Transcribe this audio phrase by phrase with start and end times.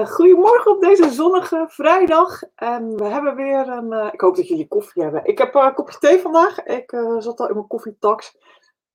[0.00, 2.42] Ja, goedemorgen op deze zonnige vrijdag.
[2.54, 3.92] En we hebben weer een.
[3.92, 5.24] eh, ik hoop dat jullie koffie hebben.
[5.24, 6.62] Ik heb eh, een kopje thee vandaag.
[6.62, 8.38] Ik eh, zat al in mijn koffietax.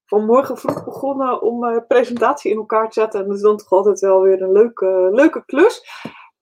[0.05, 3.19] Vanmorgen vroeg begonnen om presentatie in elkaar te zetten.
[3.19, 5.87] En dat is dan toch altijd wel weer een leuke, leuke klus.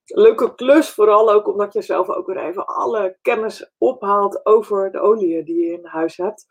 [0.05, 4.99] Leuke klus, vooral ook omdat je zelf ook weer even alle kennis ophaalt over de
[4.99, 6.45] oliën die je in huis hebt.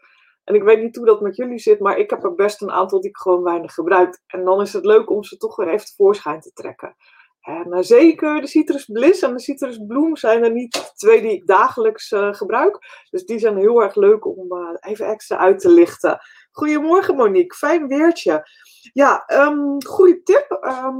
[0.45, 2.71] En ik weet niet hoe dat met jullie zit, maar ik heb er best een
[2.73, 4.21] aantal die ik gewoon weinig gebruik.
[4.27, 6.97] En dan is het leuk om ze toch weer even tevoorschijn te trekken.
[7.42, 11.32] En eh, zeker de Citrus Bliss en de Citrus Bloom zijn er niet twee die
[11.32, 13.05] ik dagelijks eh, gebruik.
[13.10, 16.20] Dus die zijn heel erg leuk om eh, even extra uit te lichten.
[16.51, 18.49] Goedemorgen Monique, fijn weertje.
[18.93, 20.59] Ja, um, goede tip.
[20.60, 20.96] Ehm,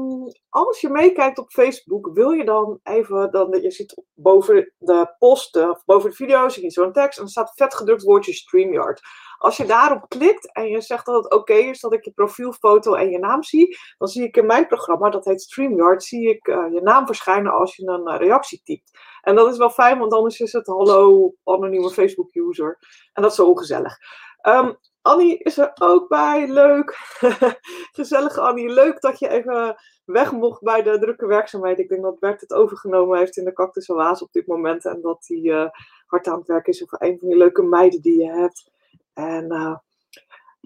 [0.49, 5.57] als je meekijkt op Facebook, wil je dan even, dan, je ziet boven de post,
[5.57, 9.01] of boven de video, zie je zo'n tekst en er staat vet gedrukt woordje StreamYard.
[9.43, 12.95] Als je daarop klikt en je zegt dat het oké is dat ik je profielfoto
[12.95, 16.49] en je naam zie, dan zie ik in mijn programma, dat heet StreamYard, zie ik
[16.49, 18.91] uh, je naam verschijnen als je een uh, reactie typt.
[19.21, 22.79] En dat is wel fijn, want anders is het hallo anonieme Facebook user.
[23.13, 23.97] En dat is zo ongezellig.
[24.43, 26.49] Um, Annie is er ook bij.
[26.49, 26.99] Leuk.
[27.99, 28.69] Gezellige Annie.
[28.69, 31.79] Leuk dat je even weg mocht bij de drukke werkzaamheid.
[31.79, 34.85] Ik denk dat Bert het overgenomen heeft in de Cactus Oase op dit moment.
[34.85, 35.69] En dat hij uh,
[36.07, 38.72] hard aan het werk is over een van die leuke meiden die je hebt.
[39.15, 39.77] En uh,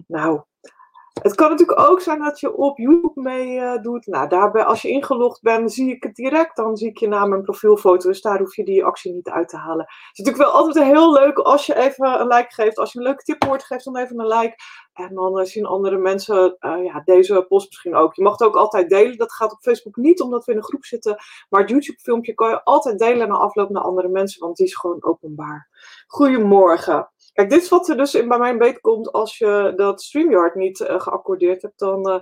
[0.07, 0.41] nou,
[1.21, 4.05] het kan natuurlijk ook zijn dat je op YouTube mee uh, doet.
[4.05, 6.55] Nou, daarbij, als je ingelogd bent, zie ik het direct.
[6.55, 8.09] Dan zie ik je naam en profielfoto.
[8.09, 9.85] Dus daar hoef je die actie niet uit te halen.
[9.85, 12.77] Het is natuurlijk wel altijd heel leuk als je even een like geeft.
[12.77, 14.55] Als je een leuke tip hoort, geef dan even een like.
[14.93, 18.15] En dan uh, zien andere mensen ja, deze post misschien ook.
[18.15, 19.17] Je mag het ook altijd delen.
[19.17, 21.15] Dat gaat op Facebook niet, omdat we in een groep zitten.
[21.49, 24.41] Maar het YouTube-filmpje kan je altijd delen na afloop naar andere mensen.
[24.41, 25.69] Want die is gewoon openbaar.
[26.07, 27.09] Goedemorgen.
[27.37, 30.55] Kijk, dit is wat er dus in, bij mij beet komt als je dat StreamYard
[30.55, 31.79] niet uh, geaccordeerd hebt.
[31.79, 32.19] Dan uh,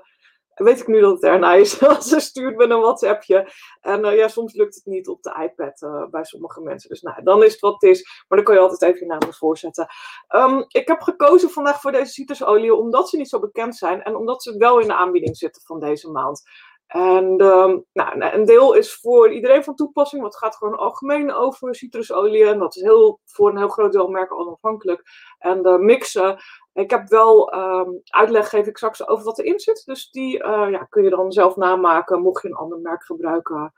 [0.53, 1.77] weet ik nu dat het erna is.
[2.09, 3.51] Ze stuurt met een WhatsAppje.
[3.81, 6.89] En uh, ja, soms lukt het niet op de iPad bij sommige mensen.
[6.89, 8.03] Dus nou, dan is het wat het is.
[8.27, 9.87] Maar dan kan je altijd even je naam ervoor zetten.
[10.35, 14.03] Um, ik heb gekozen vandaag voor deze citrusolie omdat ze niet zo bekend zijn.
[14.03, 16.43] En omdat ze wel in de aanbieding zitten van deze maand.
[16.87, 21.33] En um, nou, een deel is voor iedereen van toepassing, want het gaat gewoon algemeen
[21.33, 22.45] over citrusolie.
[22.45, 25.01] En dat is heel, voor een heel groot deel merken onafhankelijk.
[25.37, 26.37] En de mixen,
[26.73, 29.81] ik heb wel um, uitleg, geef ik straks over wat erin zit.
[29.85, 33.73] Dus die uh, ja, kun je dan zelf namaken, mocht je een ander merk gebruiken.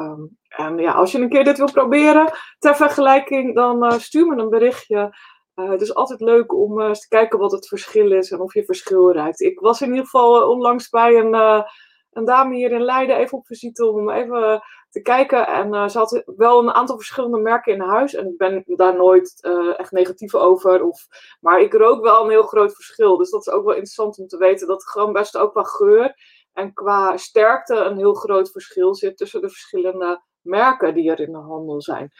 [0.00, 4.26] Um, en ja, als je een keer dit wil proberen, ter vergelijking, dan uh, stuur
[4.26, 5.16] me een berichtje.
[5.54, 8.64] Het is altijd leuk om eens te kijken wat het verschil is en of je
[8.64, 9.40] verschil ruikt.
[9.40, 11.64] Ik was in ieder geval onlangs bij een
[12.12, 15.46] een dame hier in Leiden even op visite om even te kijken.
[15.46, 18.14] En uh, ze had wel een aantal verschillende merken in huis.
[18.14, 20.82] En ik ben daar nooit uh, echt negatief over.
[20.84, 21.06] Of,
[21.40, 23.16] maar ik rook wel een heel groot verschil.
[23.16, 24.66] Dus dat is ook wel interessant om te weten.
[24.66, 26.14] Dat gewoon best ook qua geur
[26.52, 31.32] en qua sterkte een heel groot verschil zit tussen de verschillende merken die er in
[31.32, 32.12] de handel zijn.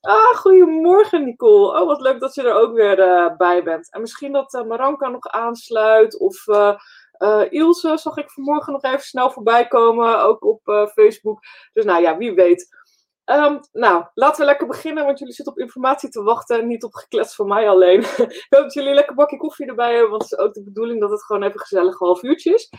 [0.00, 1.80] Ah, goedemorgen Nicole.
[1.80, 3.92] Oh, wat leuk dat je er ook weer uh, bij bent.
[3.92, 6.18] En misschien dat Maranka nog aansluit.
[6.18, 6.44] Of
[7.18, 10.22] uh, zag ik vanmorgen nog even snel voorbij komen.
[10.22, 11.40] Ook op Facebook.
[11.72, 12.76] Dus nou ja, wie weet.
[13.30, 16.84] Um, nou, laten we lekker beginnen, want jullie zitten op informatie te wachten en niet
[16.84, 18.00] op geklets van mij alleen.
[18.28, 20.62] ik hoop dat jullie een lekker bakje koffie erbij hebben, want het is ook de
[20.62, 22.70] bedoeling dat het gewoon even gezellig half uurtje is.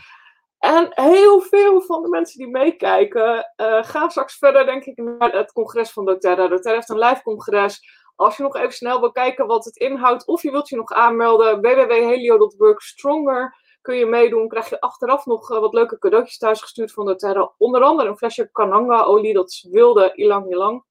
[0.58, 5.32] En heel veel van de mensen die meekijken uh, gaan straks verder, denk ik, naar
[5.32, 6.48] het congres van doTERRA.
[6.48, 7.80] doTERRA heeft een live congres.
[8.16, 10.92] Als je nog even snel wil kijken wat het inhoudt, of je wilt je nog
[10.92, 14.48] aanmelden, www.helio.work stronger kun je meedoen.
[14.48, 17.52] Krijg je achteraf nog uh, wat leuke cadeautjes thuis gestuurd van doTERRA.
[17.58, 20.84] Onder andere een flesje Kananga-olie, dat is wilde ilang ilang.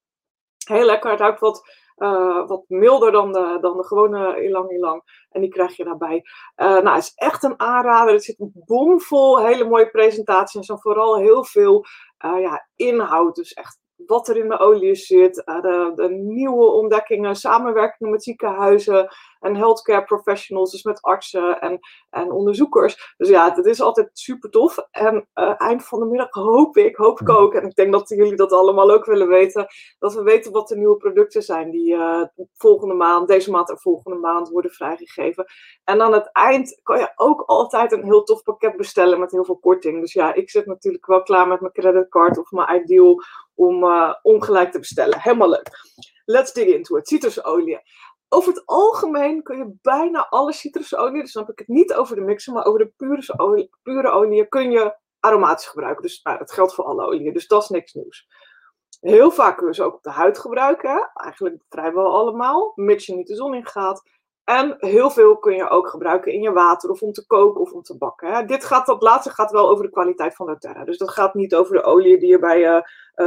[0.65, 5.25] Heel lekker, het ruikt wat uh, wat milder dan de, dan de gewone ilang ilang.
[5.29, 6.23] En die krijg je daarbij.
[6.55, 8.13] Uh, nou, het is echt een aanrader.
[8.13, 10.69] Het zit bomvol hele mooie presentaties.
[10.69, 11.85] En vooral heel veel
[12.19, 13.35] ja, inhoud.
[13.35, 15.35] Dus echt wat er in de olie zit.
[15.35, 17.35] De, de, nieuwe ontdekkingen.
[17.35, 19.07] Samenwerkingen met ziekenhuizen.
[19.39, 20.71] En healthcare professionals.
[20.71, 21.79] Dus met artsen en,
[22.09, 23.13] en onderzoekers.
[23.17, 24.77] Dus ja, het is altijd super tof.
[24.91, 27.53] En eind van de middag hoop ik, hoop ik ook.
[27.53, 29.67] En ik denk dat jullie dat allemaal ook willen weten.
[29.99, 31.71] Dat we weten wat de nieuwe producten zijn.
[31.71, 32.23] Die uh,
[32.53, 35.45] volgende maand, deze maand en volgende maand worden vrijgegeven.
[35.83, 39.45] En aan het eind kan je ook altijd een heel tof pakket bestellen met heel
[39.45, 40.01] veel korting.
[40.01, 43.23] Dus ja, ik zit natuurlijk wel klaar met mijn creditcard of mijn ideal
[43.59, 45.19] om uh, te bestellen.
[45.19, 45.69] Helemaal leuk.
[46.25, 47.07] Let's dig into it.
[47.07, 47.81] Citrusolie.
[48.29, 52.15] Over het algemeen kun je bijna alle citrusolie, dus dan heb ik het niet over
[52.15, 56.01] de mixen, maar over de pure olie, pure olie, kun je aromatisch gebruiken.
[56.01, 58.27] Dus nou, dat geldt voor alle oliën, dus dat is niks nieuws.
[58.99, 63.15] Heel vaak kun je ze ook op de huid gebruiken, eigenlijk vrijwel allemaal, mits je
[63.15, 64.01] niet de zon in gaat.
[64.49, 67.71] En heel veel kun je ook gebruiken in je water of om te koken of
[67.71, 68.47] om te bakken.
[68.47, 70.83] Dit gaat, dat laatste gaat wel over de kwaliteit van de terra.
[70.83, 72.81] Dus dat gaat niet over de olie die je bij uh,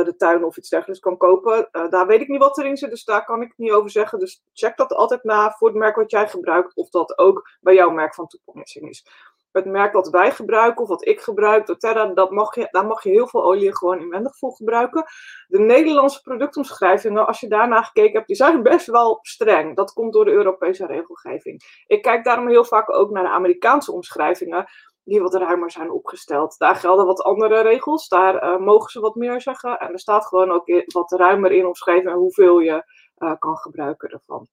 [0.04, 1.68] de tuin of iets dergelijks kan kopen.
[1.72, 4.18] Uh, daar weet ik niet wat erin zit, dus daar kan ik niet over zeggen.
[4.18, 7.74] Dus check dat altijd na voor het merk wat jij gebruikt, of dat ook bij
[7.74, 9.06] jouw merk van toepassing is
[9.52, 13.02] het merk wat wij gebruiken of wat ik gebruik, doTERRA, dat mag je, daar mag
[13.02, 15.04] je heel veel olie gewoon inwendig voor gebruiken.
[15.46, 19.76] De Nederlandse productomschrijvingen, als je daarna gekeken hebt, die zijn best wel streng.
[19.76, 21.62] Dat komt door de Europese regelgeving.
[21.86, 24.66] Ik kijk daarom heel vaak ook naar de Amerikaanse omschrijvingen,
[25.04, 26.58] die wat ruimer zijn opgesteld.
[26.58, 29.78] Daar gelden wat andere regels, daar uh, mogen ze wat meer zeggen.
[29.78, 32.84] En er staat gewoon ook wat ruimer in omschreven hoeveel je
[33.18, 34.48] uh, kan gebruiken ervan.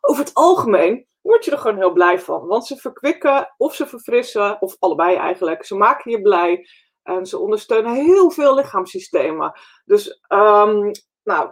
[0.00, 2.46] Over het algemeen word je er gewoon heel blij van.
[2.46, 5.64] Want ze verkwikken of ze verfrissen, of allebei eigenlijk.
[5.64, 6.68] Ze maken je blij
[7.02, 9.60] en ze ondersteunen heel veel lichaamssystemen.
[9.84, 10.90] Dus um,
[11.22, 11.48] nou,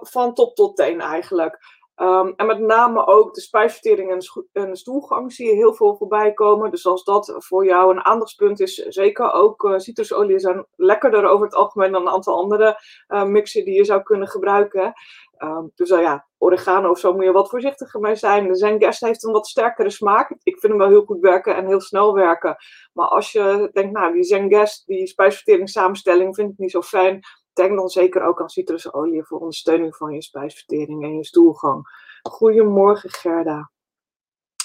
[0.00, 1.82] van, top tot teen eigenlijk.
[1.96, 4.10] Um, en met name ook de spijsvertering
[4.52, 6.70] en, de stoelgang zie je heel veel voorbij komen.
[6.70, 11.46] Dus als dat voor jou een aandachtspunt is, zeker ook uh, citrusolie zijn lekkerder over
[11.46, 14.92] het algemeen dan een aantal andere uh, mixen die je zou kunnen gebruiken.
[15.38, 18.48] Um, dus uh, ja, oregano of zo moet je wat voorzichtiger mee zijn.
[18.48, 20.30] De Zenguest heeft een wat sterkere smaak.
[20.30, 22.56] Ik vind hem wel heel goed werken en heel snel werken.
[22.92, 27.20] Maar als je denkt, nou, die Zenguest, die spijsvertering samenstelling vind ik niet zo fijn.
[27.52, 31.82] Denk dan zeker ook aan citrusolie voor ondersteuning van je spijsvertering en je stoelgang.
[32.22, 33.70] Goedemorgen Gerda.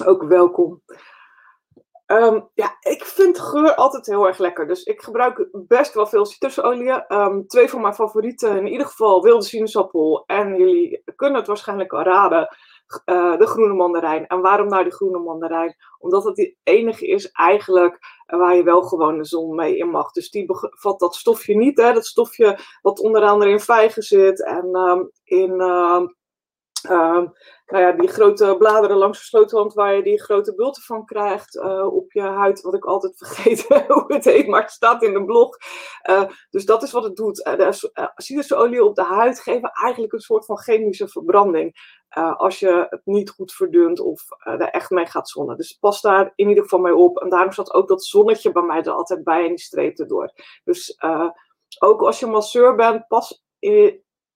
[0.05, 0.81] Ook welkom.
[2.11, 4.67] Um, ja, ik vind geur altijd heel erg lekker.
[4.67, 7.13] Dus ik gebruik best wel veel citrusolie.
[7.13, 10.23] Um, twee van mijn favorieten, in ieder geval wilde sinaasappel.
[10.25, 12.57] En jullie kunnen het waarschijnlijk al raden,
[13.05, 14.27] uh, de groene mandarijn.
[14.27, 15.75] En waarom nou de groene mandarijn?
[15.99, 20.11] Omdat het de enige is eigenlijk waar je wel gewoon de zon mee in mag.
[20.11, 21.77] Dus die bevat dat stofje niet.
[21.77, 21.93] Hè?
[21.93, 25.61] Dat stofje wat onder andere in vijgen zit en um, in
[26.83, 27.33] Um,
[27.65, 31.55] nou ja, die grote bladeren langs de sleutelwand waar je die grote bulten van krijgt
[31.55, 32.61] uh, op je huid.
[32.61, 35.57] Wat ik altijd vergeet hoe het heet, maar het staat in de blog.
[36.09, 37.47] Uh, dus dat is wat het doet.
[37.47, 41.97] Uh, de op de huid geven eigenlijk een soort van chemische verbranding.
[42.37, 45.57] als je het niet goed verdunt of er echt mee gaat zonnen.
[45.57, 47.17] Dus pas daar in ieder geval mee op.
[47.17, 50.31] En daarom zat ook dat zonnetje bij mij er altijd bij en die streep erdoor.
[50.63, 50.97] Dus
[51.79, 53.43] ook als je masseur bent, pas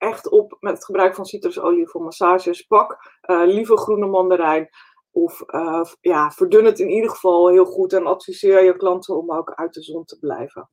[0.03, 2.61] echt op met het gebruik van citrusolie voor massages.
[2.61, 4.69] Pak uh, lieve groene mandarijn.
[5.11, 9.31] Of uh, ja, verdun het in ieder geval heel goed en adviseer je klanten om
[9.31, 10.69] ook uit de zon te blijven.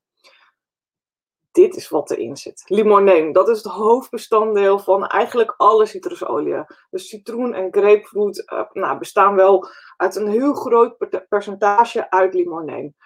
[1.50, 2.62] Dit is wat erin zit.
[2.67, 6.65] Limoneen, dat is het hoofdbestanddeel van eigenlijk alle citrusolie.
[6.91, 10.97] Dus citroen en grapefruit uh, nou, bestaan wel uit een heel groot
[11.29, 12.97] percentage uit limoneen.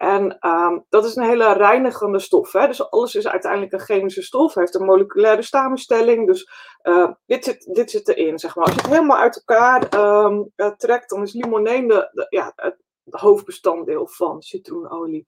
[0.00, 2.52] En um, dat is een hele reinigende stof.
[2.52, 2.66] Hè?
[2.66, 6.26] Dus alles is uiteindelijk een chemische stof, heeft een moleculaire samenstelling.
[6.26, 6.50] Dus
[6.82, 8.64] uh, dit, zit, dit zit erin, zeg maar.
[8.64, 9.94] Als je het helemaal uit elkaar
[10.24, 12.76] um, uh, trekt, dan is limoneen de, ja, het
[13.10, 15.26] hoofdbestanddeel van citroenolie.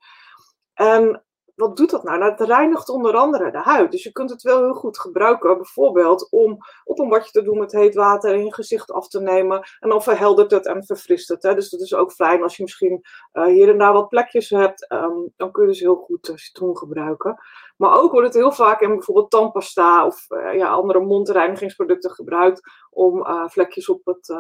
[0.74, 2.18] En wat doet dat nou?
[2.18, 2.30] nou?
[2.30, 3.90] Het reinigt onder andere de huid.
[3.90, 7.58] Dus je kunt het wel heel goed gebruiken, bijvoorbeeld om op een badje te doen
[7.58, 9.62] met heet water en je gezicht af te nemen.
[9.80, 11.42] En dan verheldert het en verfrist het.
[11.42, 11.54] Hè?
[11.54, 13.00] Dus dat is ook fijn als je misschien
[13.32, 14.92] uh, hier en daar wat plekjes hebt.
[14.92, 17.38] Um, dan kun je dus heel goed uh, citroen gebruiken.
[17.76, 22.60] Maar ook wordt het heel vaak in bijvoorbeeld tandpasta of uh, ja, andere mondreinigingsproducten gebruikt
[22.90, 24.30] om vlekjes op het,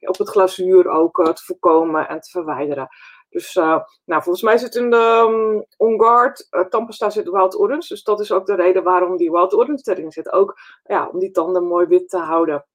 [0.00, 2.88] op het glazuur ook te voorkomen en te verwijderen.
[3.32, 7.58] Dus uh, nou, volgens mij zit in de um, On Guard uh, tandpasta zit Wild
[7.58, 7.88] Orange.
[7.88, 10.32] Dus dat is ook de reden waarom die Wild Orange erin zit.
[10.32, 12.66] Ook ja, om die tanden mooi wit te houden.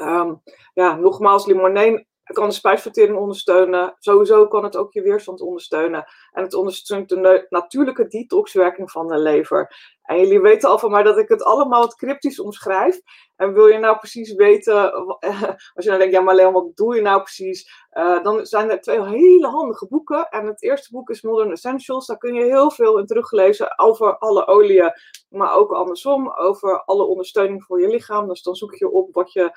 [0.00, 0.42] Um,
[0.74, 3.94] ja, nogmaals, limoneen kan de spijsvertering ondersteunen.
[3.98, 6.06] Sowieso kan het ook je weerstand ondersteunen.
[6.32, 9.96] En het ondersteunt de natuurlijke detoxwerking van de lever.
[10.08, 13.00] En jullie weten al van mij dat ik het allemaal wat cryptisch omschrijf.
[13.36, 14.92] En wil je nou precies weten,
[15.74, 17.86] als je dan denkt, ja maar Leon, wat doe je nou precies?
[17.92, 20.28] Uh, dan zijn er twee hele handige boeken.
[20.28, 22.06] En het eerste boek is Modern Essentials.
[22.06, 24.92] Daar kun je heel veel in teruglezen over alle oliën,
[25.30, 28.28] maar ook andersom, over alle ondersteuning voor je lichaam.
[28.28, 29.50] Dus dan zoek je op wat je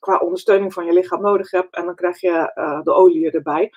[0.00, 3.72] qua ondersteuning van je lichaam nodig hebt en dan krijg je uh, de oliën erbij.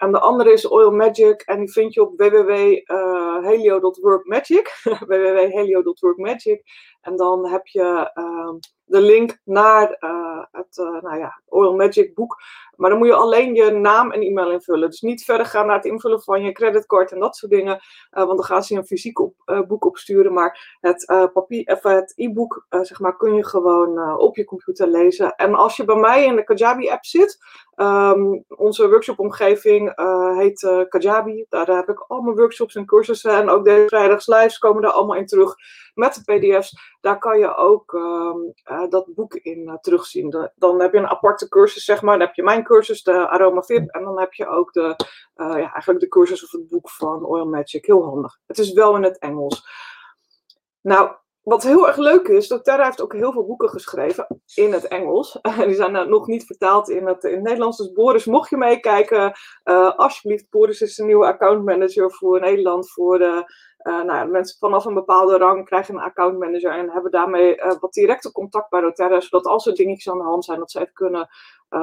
[0.00, 4.80] En de andere is Oil Magic en die vind je op www.helio.workmagic.
[5.10, 6.62] www.helio.workmagic.
[7.00, 8.54] En dan heb je uh,
[8.90, 12.42] de link naar uh, het uh, nou ja, Oil Magic boek.
[12.76, 14.90] Maar dan moet je alleen je naam en e-mail invullen.
[14.90, 17.74] Dus niet verder gaan naar het invullen van je creditcard en dat soort dingen.
[17.74, 20.32] Uh, want dan gaan ze je een fysiek op, boek opsturen.
[20.32, 25.34] Maar het papier, even het e-book zeg maar, kun je gewoon op je computer lezen.
[25.34, 27.38] En als je bij mij in de Kajabi app zit.
[27.76, 29.92] Um, onze workshopomgeving
[30.36, 31.44] heet Kajabi.
[31.48, 33.32] Daar heb ik al mijn workshops en cursussen.
[33.32, 35.56] En ook de vrijdagslives komen daar allemaal in terug.
[35.94, 38.38] met de PDF's, daar kan je ook ehm,
[38.88, 40.50] dat boek in terugzien.
[40.54, 42.18] dan heb je een aparte cursus, zeg maar.
[42.18, 43.88] Dan heb je mijn cursus, de Aroma VIP.
[43.90, 44.96] En dan heb je ook de,
[45.34, 47.86] ja, eigenlijk de cursus of het boek van Oil Magic.
[47.86, 48.38] Heel handig.
[48.46, 49.68] Het is wel in het Engels.
[50.80, 51.10] Nou,
[51.42, 55.38] wat heel erg leuk is, doTERRA heeft ook heel veel boeken geschreven in het Engels.
[55.66, 57.76] Die zijn nog niet vertaald in het, in Nederlands.
[57.76, 59.32] Dus Boris, mocht je meekijken,
[59.64, 60.50] uh, alsjeblieft.
[60.50, 62.90] Boris is de nieuwe accountmanager voor Nederland.
[62.90, 63.44] Voor de,
[63.82, 67.92] uh, nou, mensen vanaf een bepaalde rang krijgen een accountmanager en hebben daarmee uh, wat
[67.92, 69.20] directe contact bij doTERRA.
[69.20, 71.28] Zodat als er dingetjes aan de hand zijn, dat even kunnen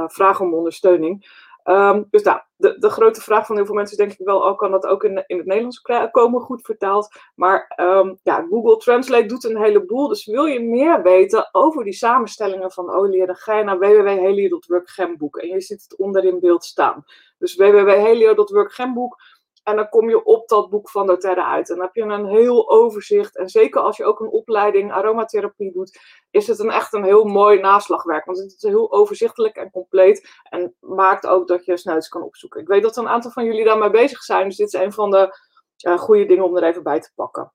[0.08, 1.26] vragen om ondersteuning.
[1.70, 4.40] Um, dus nou, de, de grote vraag van heel veel mensen is denk ik wel,
[4.40, 7.20] oh, kan dat ook in, in het Nederlands komen, goed vertaald.
[7.36, 10.08] Maar um, ja, Google Translate doet een heleboel.
[10.08, 14.90] Dus wil je meer weten over die samenstellingen van olie, dan ga je naar www.helio.work
[14.90, 15.38] gemboek.
[15.38, 17.06] En je ziet het onder in beeld staan.
[17.38, 19.18] Dus www.helio.work gemboek.
[19.68, 21.70] En dan kom je op dat boek van doTERRA uit.
[21.70, 23.38] En dan heb je een heel overzicht.
[23.38, 26.00] En zeker als je ook een opleiding aromatherapie doet,
[26.32, 28.26] is het een echt een heel mooi naslagwerk.
[28.26, 30.30] Want het is heel overzichtelijk en compleet.
[30.50, 32.62] En maakt ook dat je snel iets kan opzoeken.
[32.62, 34.48] Ik weet dat een aantal van jullie daarmee bezig zijn.
[34.48, 35.38] Dus dit is een van de
[35.98, 37.54] goede dingen om er even bij te pakken.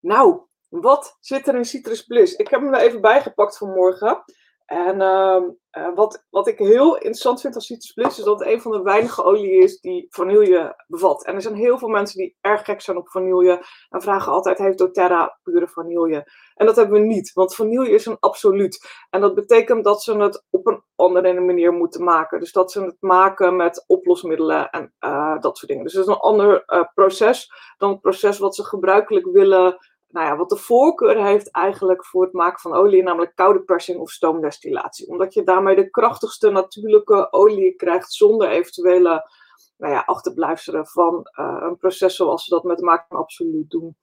[0.00, 2.34] Nou, wat zit er in Citrus Bliss?
[2.34, 4.24] Ik heb hem er even bijgepakt vanmorgen.
[4.68, 8.60] En uh, wat, wat ik heel interessant vind aan Citrus Bliss is dat het een
[8.60, 11.24] van de weinige oliën is die vanille bevat.
[11.24, 14.58] En er zijn heel veel mensen die erg gek zijn op vanille en vragen altijd:
[14.58, 16.30] heeft doTERRA pure vanille?
[16.54, 18.88] En dat hebben we niet, want vanille is een absoluut.
[19.10, 22.40] En dat betekent dat ze het op een andere manier moeten maken.
[22.40, 25.84] Dus dat ze het maken met oplosmiddelen en uh, dat soort dingen.
[25.84, 30.26] Dus het is een ander uh, proces dan het proces wat ze gebruikelijk willen nou
[30.26, 34.10] ja, wat de voorkeur heeft eigenlijk voor het maken van olie, namelijk koude persing of
[34.10, 35.08] stoomdestillatie.
[35.08, 39.30] Omdat je daarmee de krachtigste natuurlijke olie krijgt zonder eventuele
[39.76, 43.96] nou ja, achterblijfselen van uh, een proces zoals we dat met maken van absoluut doen.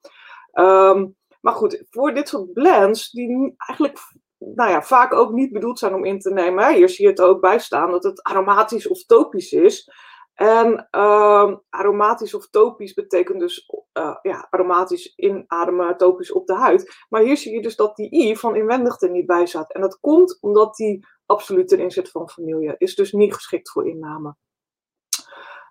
[0.52, 3.98] Um, maar goed, voor dit soort blends, die eigenlijk
[4.38, 6.74] nou ja, vaak ook niet bedoeld zijn om in te nemen.
[6.74, 9.90] Hier zie je het ook bij staan dat het aromatisch of topisch is.
[10.36, 17.04] En uh, aromatisch of topisch betekent dus uh, ja, aromatisch inademen, topisch op de huid.
[17.08, 19.72] Maar hier zie je dus dat die i van inwendig er niet bij zat.
[19.72, 22.74] En dat komt omdat die absoluut erin zit van vanille.
[22.78, 24.36] Is dus niet geschikt voor inname.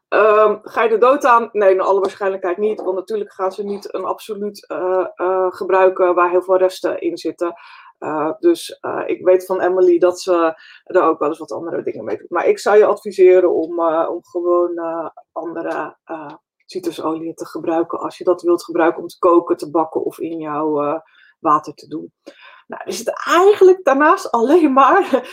[0.09, 1.49] Um, ga je de dood aan?
[1.51, 2.81] Nee, naar alle waarschijnlijkheid niet.
[2.81, 5.05] Want natuurlijk gaan ze niet een absoluut uh,
[5.49, 7.53] gebruiken waar heel veel resten in zitten.
[7.99, 11.83] Uh, dus uh, ik weet van Emily dat ze er ook wel eens wat andere
[11.83, 12.29] dingen mee doet.
[12.29, 14.79] Maar ik zou je adviseren om, uh, om gewoon
[15.31, 15.97] andere
[16.65, 20.39] citrusolie te gebruiken als je dat wilt gebruiken om te koken, te bakken of in
[20.39, 21.01] jouw
[21.39, 22.13] water te doen.
[22.67, 25.29] Nou, er zit eigenlijk daarnaast alleen maar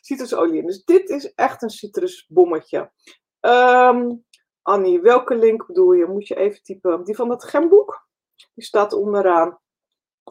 [0.00, 0.66] citrusolie in.
[0.66, 2.92] Dus dit is echt een citrusbommetje.
[3.40, 4.24] Um,
[4.62, 6.06] Annie, welke link bedoel je?
[6.06, 7.04] Moet je even typen.
[7.04, 8.06] Die van het gemboek?
[8.54, 9.58] Die staat onderaan.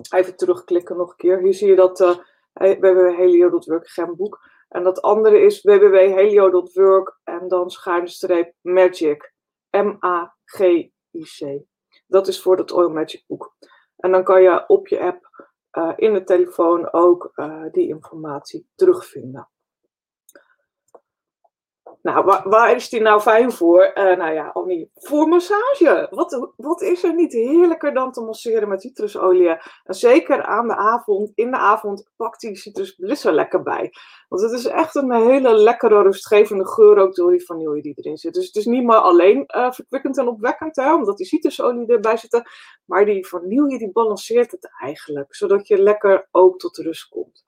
[0.09, 1.39] Even terugklikken nog een keer.
[1.39, 2.15] Hier zie je dat uh,
[2.53, 4.49] www.helio.work gemboek.
[4.69, 9.33] En dat andere is www.helio.work en dan schuine magic.
[9.69, 11.61] M-A-G-I-C.
[12.07, 13.55] Dat is voor dat Oil Magic boek.
[13.95, 15.29] En dan kan je op je app
[15.71, 19.50] uh, in de telefoon ook uh, die informatie terugvinden.
[22.01, 23.91] Nou, waar, waar, is die nou fijn voor?
[23.95, 26.07] Uh, nou ja, Annie, voor massage.
[26.09, 29.49] Wat, wat is er niet heerlijker dan te masseren met citrusolie?
[29.83, 33.91] En zeker aan de avond, in de avond, pakt die citrusbliss er lekker bij.
[34.29, 38.17] Want het is echt een hele lekkere, rustgevende geur ook door die vanille die erin
[38.17, 38.33] zit.
[38.33, 42.17] Dus het is niet maar alleen uh, verkwikkend en opwekkend, hè, omdat die citrusolie erbij
[42.17, 42.41] zit.
[42.85, 47.43] Maar die vanille die balanceert het eigenlijk, zodat je lekker ook tot rust komt.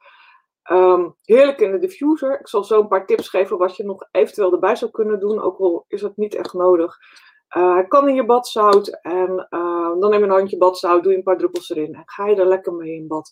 [0.72, 2.40] Um, heerlijk in de diffuser.
[2.40, 5.42] Ik zal zo een paar tips geven wat je nog eventueel erbij zou kunnen doen,
[5.42, 6.98] ook al is het niet echt nodig.
[7.48, 11.18] Hij kan in je badzout en uh, dan neem je een handje badzout, doe je
[11.18, 13.32] een paar druppels erin en ga je er lekker mee in bad.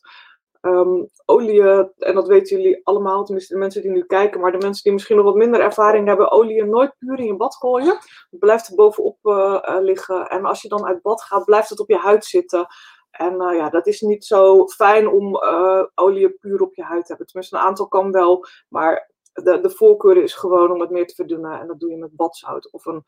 [0.61, 1.61] Um, olie,
[1.97, 4.93] en dat weten jullie allemaal, tenminste de mensen die nu kijken, maar de mensen die
[4.93, 7.97] misschien nog wat minder ervaring hebben, olie nooit puur in je bad gooien.
[8.29, 11.79] Het blijft er bovenop uh, liggen en als je dan uit bad gaat, blijft het
[11.79, 12.67] op je huid zitten.
[13.12, 17.01] En uh, ja, dat is niet zo fijn om uh, olie puur op je huid
[17.01, 17.27] te hebben.
[17.27, 21.15] Tenminste, een aantal kan wel, maar de, de voorkeur is gewoon om het meer te
[21.15, 21.60] verdunnen.
[21.60, 23.03] En dat doe je met badzout of een,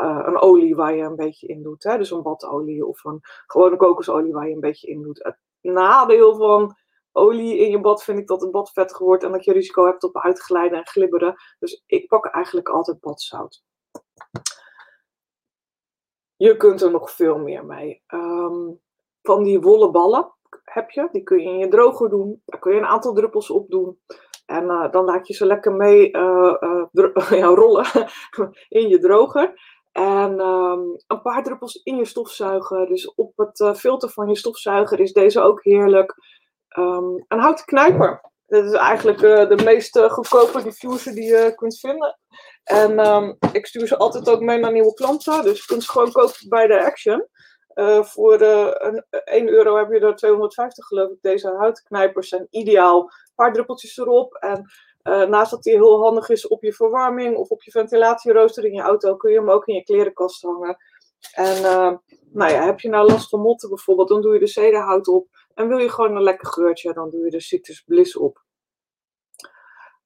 [0.00, 1.82] uh, een olie waar je een beetje in doet.
[1.82, 1.98] Hè?
[1.98, 5.22] Dus een badolie of een gewone kokosolie waar je een beetje in doet.
[5.22, 6.76] Het nadeel van
[7.12, 9.84] olie in je bad vind ik dat het bad vettig wordt en dat je risico
[9.84, 11.34] hebt op uitglijden en glibberen.
[11.58, 13.64] Dus ik pak eigenlijk altijd badzout.
[16.36, 18.02] Je kunt er nog veel meer mee.
[18.06, 18.80] Um,
[19.24, 20.32] van die wollen ballen
[20.64, 21.08] heb je.
[21.12, 22.42] Die kun je in je droger doen.
[22.44, 23.98] Daar kun je een aantal druppels op doen.
[24.46, 26.54] En uh, dan laat je ze lekker mee uh,
[26.92, 27.86] uh, ja, rollen
[28.68, 29.72] in je droger.
[29.92, 32.86] En ehm, een paar druppels in je stofzuiger.
[32.86, 36.14] Dus op het filter van je stofzuiger is deze ook heerlijk.
[36.78, 38.32] Um, een houten knijper.
[38.46, 42.18] Dit is eigenlijk de meest goedkope diffuser die je kunt vinden.
[42.64, 45.42] En um, ik stuur ze altijd ook mee naar nieuwe klanten.
[45.42, 47.28] Dus je kunt ze gewoon kopen bij de Action.
[48.04, 51.18] Voor een, 1 euro heb je er 250 geloof ik.
[51.20, 53.00] Deze houtknijpers zijn ideaal.
[53.02, 54.34] Een paar druppeltjes erop.
[54.34, 54.70] En
[55.30, 58.82] naast dat hij heel handig is op je verwarming of op je ventilatierooster in je
[58.82, 60.76] auto, kun je hem ook in je klerenkast hangen.
[61.32, 61.62] En
[62.32, 65.28] nou ja, heb je nou last van motten bijvoorbeeld, dan doe je de zedenhout op.
[65.54, 68.42] En wil je gewoon een lekker geurtje, dan doe je de citrus bliss op.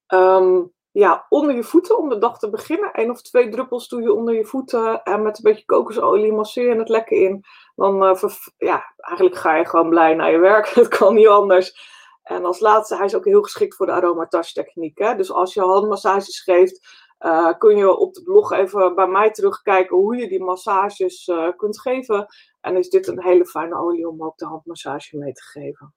[0.08, 2.90] Um, ja, onder je voeten om de dag te beginnen.
[2.93, 5.02] Eén of twee druppels doe je onder je voeten.
[5.02, 7.45] En met een beetje kokosolie masseer je het lekker in.
[7.75, 8.23] Dan, uh,
[8.57, 10.69] ja, eigenlijk ga je gewoon blij naar je werk.
[10.75, 11.97] Het kan niet anders.
[12.23, 14.99] En als laatste, hij is ook heel geschikt voor de aromatouch techniek.
[14.99, 15.14] Hè?
[15.14, 16.87] Dus als je handmassages geeft,
[17.21, 21.49] uh, kun je op de blog even bij mij terugkijken hoe je die massages uh,
[21.57, 22.26] kunt geven.
[22.61, 25.95] En is dit een hele fijne olie om ook de handmassage mee te geven.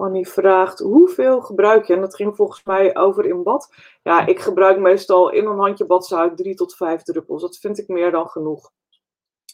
[0.00, 1.94] Annie vraagt, hoeveel gebruik je?
[1.94, 3.74] En dat ging volgens mij over in bad.
[4.02, 7.42] Ja, ik gebruik meestal in een handje badzout 3 tot 5 druppels.
[7.42, 8.70] Dat vind ik meer dan genoeg.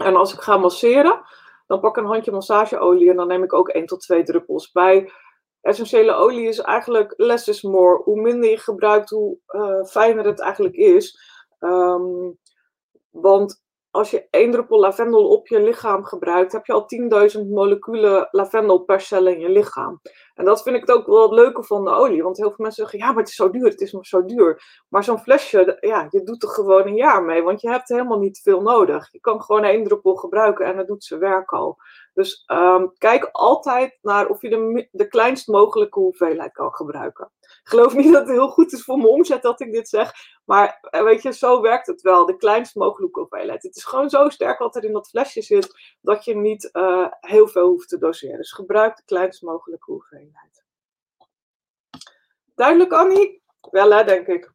[0.02, 1.20] En als ik ga masseren,
[1.66, 4.72] dan pak ik een handje massageolie en dan neem ik ook 1 tot 2 druppels.
[4.72, 5.12] Bij
[5.60, 8.02] essentiële olie is eigenlijk less is more.
[8.02, 11.18] Hoe minder je gebruikt, hoe uh, fijner het eigenlijk is.
[11.60, 12.38] Um,
[13.10, 16.86] want als je één druppel lavendel op je lichaam gebruikt, heb je al
[17.36, 20.00] 10.000 moleculen lavendel per cel in je lichaam.
[20.36, 22.22] En dat vind ik het ook wel het leuke van de olie.
[22.22, 24.24] Want heel veel mensen zeggen, ja, maar het is zo duur, het is maar zo
[24.24, 24.82] duur.
[24.88, 27.42] Maar zo'n flesje, ja, je doet er gewoon een jaar mee.
[27.42, 29.08] Want je hebt helemaal niet veel nodig.
[29.12, 31.78] Je kan gewoon één druppel gebruiken en dat doet zijn werk al.
[32.16, 37.30] Dus um, kijk altijd naar of je de, de kleinst mogelijke hoeveelheid kan gebruiken.
[37.40, 40.12] Ik geloof niet dat het heel goed is voor mijn omzet dat ik dit zeg.
[40.44, 42.26] Maar eh, weet je, zo werkt het wel.
[42.26, 43.62] De kleinst mogelijke hoeveelheid.
[43.62, 47.06] Het is gewoon zo sterk wat er in dat flesje zit, dat je niet uh,
[47.20, 48.36] heel veel hoeft te doseren.
[48.36, 50.64] Dus gebruik de kleinst mogelijke hoeveelheid.
[52.54, 53.42] Duidelijk, Annie?
[53.70, 54.54] Wel hè, denk ik.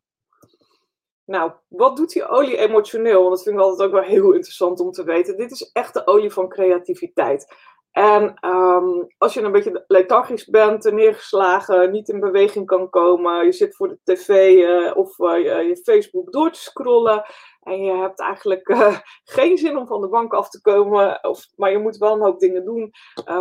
[1.32, 3.20] Nou, wat doet die olie emotioneel?
[3.20, 5.38] Want dat vind ik altijd ook wel heel interessant om te weten.
[5.38, 7.56] Dit is echt de olie van creativiteit.
[7.92, 13.52] En um, als je een beetje lethargisch bent, neergeslagen, niet in beweging kan komen, je
[13.52, 17.24] zit voor de tv uh, of uh, je, Facebook door te scrollen
[17.62, 18.98] en je hebt eigenlijk uh,
[19.36, 22.22] geen zin om van de bank af te komen, of, maar je moet wel een
[22.22, 22.92] hoop dingen doen,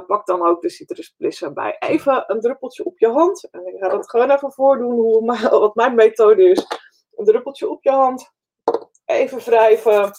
[0.07, 1.76] pak dan ook de citrusbliss erbij.
[1.79, 3.48] Even een druppeltje op je hand.
[3.50, 6.66] En ik ga dat gewoon even voordoen hoe, wat mijn methode is.
[7.20, 8.33] Een druppeltje op je hand.
[9.04, 10.12] Even wrijven.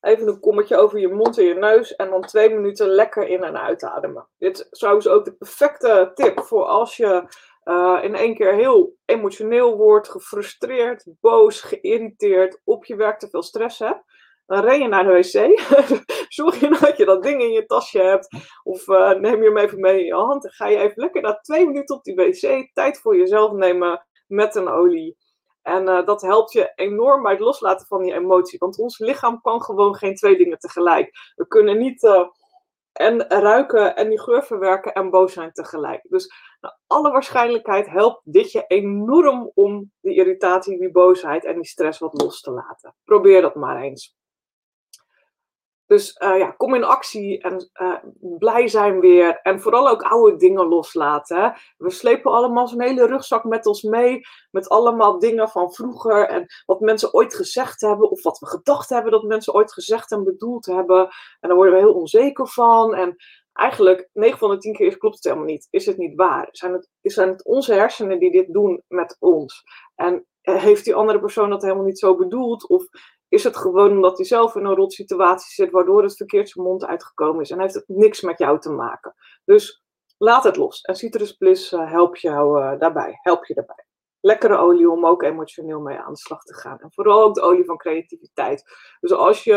[0.00, 1.96] Even een kommetje over je mond en je neus.
[1.96, 4.28] En dan twee minuten lekker in- en uitademen.
[4.38, 8.96] Dit is trouwens ook de perfecte tip voor als je uh, in één keer heel
[9.04, 14.02] emotioneel wordt, gefrustreerd, boos, geïrriteerd, op je werk te veel stress hebt.
[14.46, 15.62] Dan ren je naar de wc.
[16.34, 18.36] Zorg je dat je dat ding in je tasje hebt.
[18.62, 20.44] Of uh, neem je hem even mee in je hand.
[20.44, 24.06] En ga je even lekker na twee minuten op die wc tijd voor jezelf nemen
[24.26, 25.16] met een olie.
[25.62, 28.58] En uh, dat helpt je enorm bij het loslaten van die emotie.
[28.58, 31.32] Want ons lichaam kan gewoon geen twee dingen tegelijk.
[31.34, 32.28] We kunnen niet uh,
[32.92, 36.06] en ruiken en die geur verwerken en boos zijn tegelijk.
[36.08, 41.66] Dus naar alle waarschijnlijkheid helpt dit je enorm om die irritatie, die boosheid en die
[41.66, 42.94] stress wat los te laten.
[43.04, 44.16] Probeer dat maar eens.
[45.86, 47.96] Dus uh, ja, kom in actie en uh,
[48.38, 49.40] blij zijn weer.
[49.42, 51.54] En vooral ook oude dingen loslaten.
[51.76, 54.20] We slepen allemaal zo'n hele rugzak met ons mee.
[54.50, 56.28] Met allemaal dingen van vroeger.
[56.28, 58.10] En wat mensen ooit gezegd hebben.
[58.10, 61.02] Of wat we gedacht hebben dat mensen ooit gezegd en bedoeld hebben.
[61.40, 62.94] En daar worden we heel onzeker van.
[62.94, 63.16] En
[63.52, 65.68] eigenlijk, 9 van de 10 keer klopt het helemaal niet.
[65.70, 66.48] Is het niet waar?
[66.50, 69.62] Zijn het, zijn het onze hersenen die dit doen met ons?
[69.94, 72.68] En eh, heeft die andere persoon dat helemaal niet zo bedoeld?
[72.68, 72.86] Of
[73.34, 76.64] is het gewoon omdat hij zelf in een rot situatie zit, waardoor het verkeerd zijn
[76.64, 77.50] mond uitgekomen is.
[77.50, 79.14] En heeft het niks met jou te maken.
[79.44, 79.84] Dus
[80.18, 80.80] laat het los.
[80.80, 83.18] En Citrus Bliss uh, helpt jou uh, daarbij.
[83.22, 83.84] Help je daarbij.
[84.20, 86.78] Lekkere olie om ook emotioneel mee aan de slag te gaan.
[86.78, 88.64] En vooral ook de olie van creativiteit.
[89.00, 89.52] Dus als je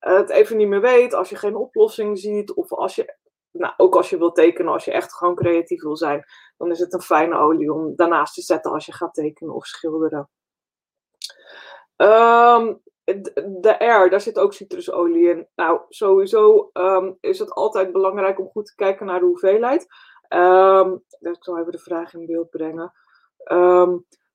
[0.00, 3.16] uh, het even niet meer weet, als je geen oplossing ziet, of als je,
[3.50, 6.24] nou, ook als je wilt tekenen, als je echt gewoon creatief wil zijn,
[6.56, 9.66] dan is het een fijne olie om daarnaast te zetten als je gaat tekenen of
[9.66, 10.30] schilderen.
[11.96, 12.80] Um,
[13.60, 15.46] de air, daar zit ook citrusolie in.
[15.54, 19.86] Nou, sowieso um, is het altijd belangrijk om goed te kijken naar de hoeveelheid.
[20.28, 22.92] Um, ik zal even de vraag in beeld brengen.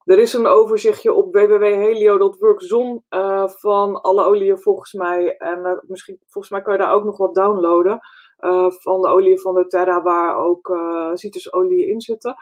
[0.04, 5.38] er is een overzichtje op www.helio.workzon uh, van alle oliën volgens mij.
[5.38, 8.00] En uh, misschien, volgens mij kan je daar ook nog wat downloaden.
[8.40, 10.78] Uh, van de oliën van de Terra waar ook
[11.14, 12.36] citrusolie in zitten.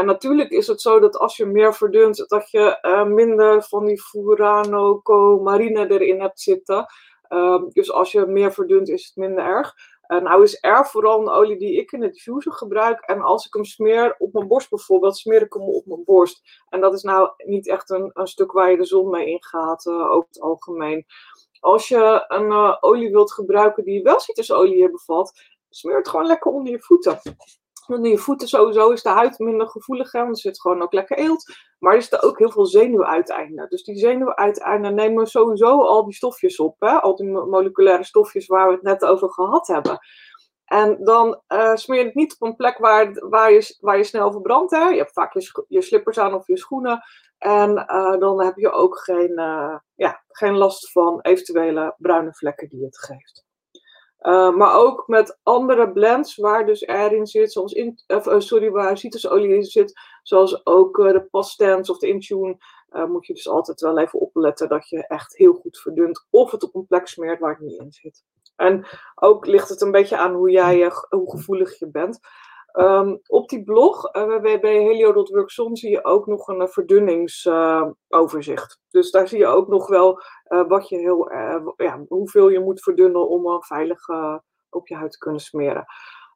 [0.00, 3.84] En natuurlijk is het zo dat als je meer verdunt, dat je uh, minder van
[3.84, 5.00] die Furano,
[5.42, 6.86] marine erin hebt zitten.
[7.28, 9.74] Uh, dus als je meer verdunt, is het minder erg.
[10.08, 13.00] Uh, nou is er vooral een olie die ik in het diffuser gebruik.
[13.00, 16.42] En als ik hem smeer op mijn borst bijvoorbeeld, smeer ik hem op mijn borst.
[16.68, 19.86] En dat is nou niet echt een, een stuk waar je de zon mee ingaat,
[19.86, 21.06] uh, over het algemeen.
[21.60, 25.32] Als je een olie wilt gebruiken die wel citrusolie bevat,
[25.70, 27.20] smeer het gewoon lekker onder je voeten.
[27.90, 31.18] Onder je voeten sowieso is de huid minder gevoelig, want er zit gewoon ook lekker
[31.18, 31.54] eelt.
[31.78, 33.68] Maar er zitten ook heel veel zenuwuiteinden.
[33.68, 36.76] Dus die zenuwuiteinden nemen sowieso al die stofjes op.
[36.78, 37.00] Hè?
[37.00, 39.98] Al die moleculaire stofjes waar we het net over gehad hebben.
[40.64, 44.04] En dan uh, smeer je het niet op een plek waar, waar, je, waar je
[44.04, 44.70] snel verbrandt.
[44.70, 44.88] Hè?
[44.88, 45.34] Je hebt vaak
[45.68, 47.02] je, slippers aan of je schoenen.
[47.38, 52.68] En uh, dan heb je ook geen, uh, ja, geen last van eventuele bruine vlekken
[52.68, 53.48] die het geeft.
[54.20, 58.98] Uh, maar ook met andere blends waar dus erin zit, zoals in, uh, sorry, waar
[58.98, 62.56] citrusolie in zit, zoals ook uh, de Pastens of de Intune,
[63.08, 66.62] moet je dus altijd wel even opletten dat je echt heel goed verdunt of het
[66.62, 68.24] op een plek smeert waar het niet in zit.
[68.56, 72.18] En ook ligt het een beetje aan hoe, jij, hoe gevoelig je bent.
[72.72, 75.06] Um, op die blog uh, bij, bij
[75.72, 78.78] zie je ook nog een verdunningsoverzicht.
[78.80, 81.32] Uh, dus daar zie je ook nog wel uh, wat je heel,
[81.76, 84.08] ja, hoeveel je moet verdunnen om veilig
[84.70, 85.84] op je huid te kunnen smeren.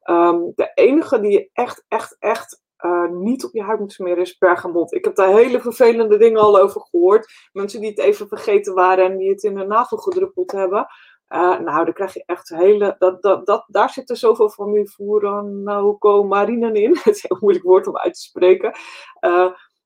[0.09, 2.63] Um, de enige die je echt, echt, echt
[3.11, 4.93] niet op je huid moet smeren is bergamot.
[4.93, 7.49] Ik heb daar hele vervelende dingen al over gehoord.
[7.51, 10.87] Mensen die het even vergeten waren en die het in hun navel gedruppeld hebben.
[11.35, 12.95] Uh, nou, dan krijg je echt hele.
[12.97, 16.97] Dat, dat, dat, daar zitten zoveel van die Furanauco-marinen in.
[17.03, 18.75] Het is een heel moeilijk woord om uit te spreken.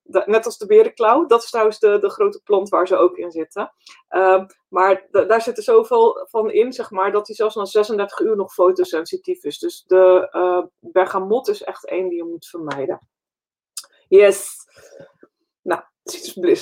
[0.04, 1.26] Dat, net als de berenklauw.
[1.26, 3.74] Dat is trouwens de, de grote plant waar ze ook in zitten.
[4.10, 8.20] Uh, maar daar zit er zoveel van in, zeg maar, dat hij zelfs na 36
[8.20, 9.60] uur nog fotosensitief is.
[9.60, 13.08] Dus de bergamot is echt één die je moet vermijden.
[14.08, 14.68] Yes.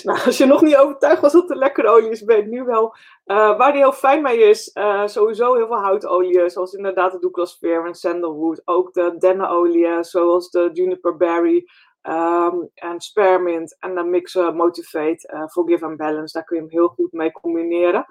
[0.03, 2.95] Nou, als je nog niet overtuigd was dat een lekkere olie is, ben nu wel.
[3.25, 7.19] Uh, waar die heel fijn mee is, uh, sowieso heel veel houtolie, zoals inderdaad de
[7.19, 8.61] Douglas Fir en Sandalwood.
[8.65, 11.67] Ook de dennenolie, zoals de Juniper Berry
[12.01, 13.77] um, en Spearmint.
[13.79, 17.31] En de mixen Motivate, uh, Forgive and Balance, daar kun je hem heel goed mee
[17.31, 18.05] combineren.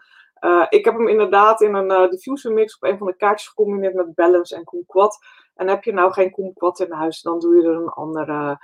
[0.68, 4.14] ik heb hem inderdaad in een diffuser mix op een van de kaartjes gecombineerd met
[4.14, 5.18] Balance en Kumquat.
[5.55, 8.59] En heb je nou geen Kumquat in huis, dan doe je er een andere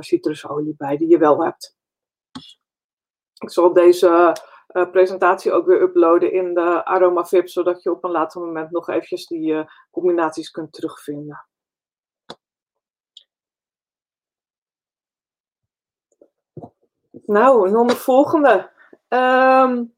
[0.00, 1.76] citrusolie bij die je wel hebt.
[3.38, 4.36] Ik zal deze
[4.68, 8.88] uh, presentatie ook weer uploaden in de AromaVip, zodat je op een later moment nog
[8.88, 11.46] eventjes die uh, combinaties kunt terugvinden.
[17.26, 18.70] Nou, en dan de volgende.
[19.08, 19.94] Um,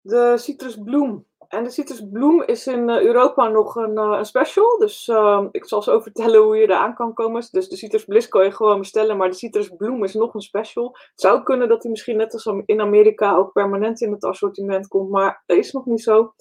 [0.00, 1.29] de citrusbloem.
[1.50, 4.78] En de citrusbloem is in eh, Europa nog een, uh, een special.
[4.78, 7.46] Dus uh, ik zal zo vertellen hoe je eraan kan komen.
[7.50, 9.16] Dus de citrusbliss kan je gewoon bestellen.
[9.16, 10.96] Maar de citrusbloem is nog een special.
[11.10, 14.88] Het zou kunnen dat hij misschien net als in Amerika ook permanent in het assortiment
[14.88, 15.10] komt.
[15.10, 16.34] Maar dat is nog niet zo.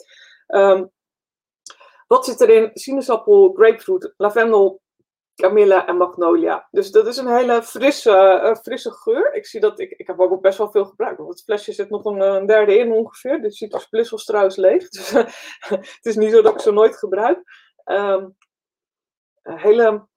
[0.48, 0.92] Um,
[2.08, 2.70] wat zit erin?
[2.74, 4.82] Sinaasappel, grapefruit, lavendel,
[5.40, 6.68] Camilla en Magnolia.
[6.72, 9.34] Dus dat is een hele frisse, uh, frisse geur.
[9.34, 11.18] Ik zie dat ik, ik heb ook best wel veel gebruikt.
[11.18, 13.42] Want het flesje zit nog een, derde in ongeveer.
[13.42, 14.90] Dit ziet was trouwens leeg.
[15.00, 15.12] Dus
[15.70, 17.42] het is niet zo dat ik ze nooit gebruik.
[17.86, 18.36] Um,
[19.42, 20.08] hele,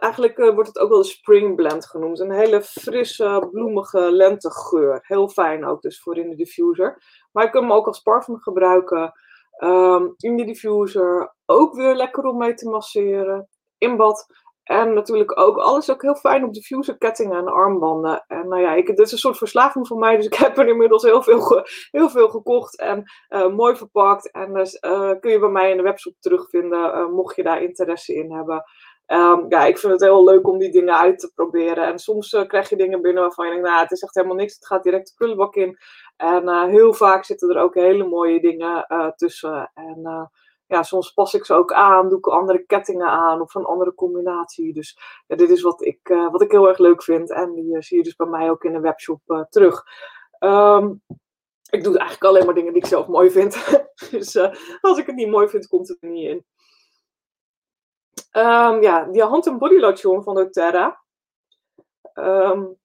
[0.00, 2.20] eigenlijk uh, wordt het ook wel de spring blend genoemd.
[2.20, 4.98] Een hele frisse, bloemige lentegeur.
[5.02, 7.02] Heel fijn ook dus voor in de diffuser.
[7.32, 9.12] Maar je kunt hem ook als parfum gebruiken.
[9.58, 11.34] Um, in de diffuser.
[11.46, 13.48] Ook weer lekker om mee te masseren.
[13.78, 14.26] In bad.
[14.70, 18.24] En natuurlijk ook alles ook heel fijn op diffuser kettingen en armbanden.
[18.26, 20.16] En nou ja, ik, dit is een soort verslaving voor mij.
[20.16, 24.30] Dus ik heb er inmiddels heel veel, heel veel gekocht en uh, mooi verpakt.
[24.30, 27.62] En dus uh, kun je bij mij in de webshop terugvinden, uh, mocht je daar
[27.62, 28.64] interesse in hebben.
[29.06, 31.86] Um, ja, ik vind het heel leuk om die dingen uit te proberen.
[31.86, 34.54] En soms krijg je dingen binnen waarvan je denkt, nou, het is echt helemaal niks.
[34.54, 35.78] Het gaat direct de prullenbak in.
[36.16, 39.70] En heel vaak zitten er ook hele mooie dingen tussen.
[39.74, 40.30] En
[40.70, 43.94] ja, soms pas ik ze ook aan, doe ik andere kettingen aan of een andere
[43.94, 44.72] combinatie.
[44.72, 47.30] Dus ja, dit is wat ik, uh, wat ik heel erg leuk vind.
[47.30, 49.84] En die uh, zie je dus bij mij ook in de webshop uh, terug.
[50.38, 51.02] Um,
[51.70, 53.82] ik doe eigenlijk alleen maar dingen die ik zelf mooi vind.
[54.10, 54.36] dus
[54.80, 56.44] als ik het niet mooi vind, komt het er niet in.
[58.42, 61.02] Um, ja, die hand- en body lotion van doTERRA.
[62.14, 62.78] Um,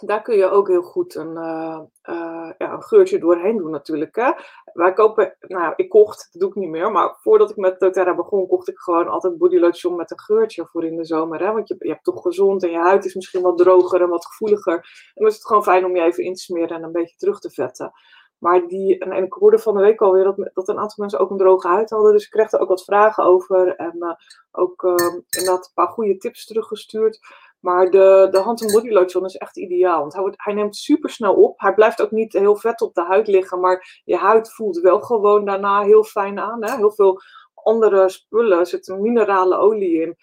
[0.00, 4.16] daar kun je ook heel goed een, uh, uh, ja, een geurtje doorheen doen natuurlijk.
[4.16, 4.32] Hè?
[4.72, 8.14] Wij kopen, nou ik kocht, dat doe ik niet meer, maar voordat ik met doTERRA
[8.14, 11.40] begon, kocht ik gewoon altijd body lotion met een geurtje voor in de zomer.
[11.40, 11.52] Hè?
[11.52, 14.26] Want je, je hebt toch gezond en je huid is misschien wat droger en wat
[14.26, 14.74] gevoeliger.
[14.74, 14.82] En
[15.14, 17.40] dan is het gewoon fijn om je even in te smeren en een beetje terug
[17.40, 17.92] te vetten.
[18.38, 21.30] Maar die, en, ik hoorde van de week alweer dat, dat een aantal mensen ook
[21.30, 22.12] een droge huid hadden.
[22.12, 23.76] Dus ik kreeg er ook wat vragen over.
[23.76, 24.12] En uh,
[24.50, 24.94] ook uh,
[25.28, 27.18] inderdaad een paar goede tips teruggestuurd.
[27.60, 30.00] Maar de, de hand- en body lotion is echt ideaal.
[30.00, 31.60] Want hij, wordt, hij neemt super snel op.
[31.60, 33.60] Hij blijft ook niet heel vet op de huid liggen.
[33.60, 36.64] Maar je huid voelt wel gewoon daarna heel fijn aan.
[36.64, 36.76] Hè?
[36.76, 37.20] Heel veel
[37.54, 38.66] andere spullen.
[38.66, 40.16] Zit een minerale olie in.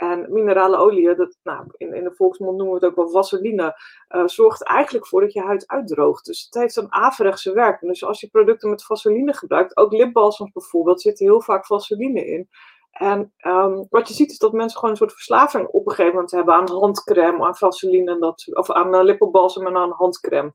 [0.00, 3.74] En minerale olie, dat, nou, in, in de volksmond noemen we het ook wel vaseline,
[4.08, 6.24] uh, zorgt eigenlijk voor dat je huid uitdroogt.
[6.24, 7.90] Dus het heeft een averechtse werking.
[7.90, 12.48] Dus als je producten met vaseline gebruikt, ook lipbalsams bijvoorbeeld, zit heel vaak vaseline in.
[12.90, 16.14] En um, wat je ziet is dat mensen gewoon een soort verslaving op een gegeven
[16.14, 20.52] moment hebben aan handcrème, aan vaseline en dat, of aan uh, lippenbalsem en aan handcrème.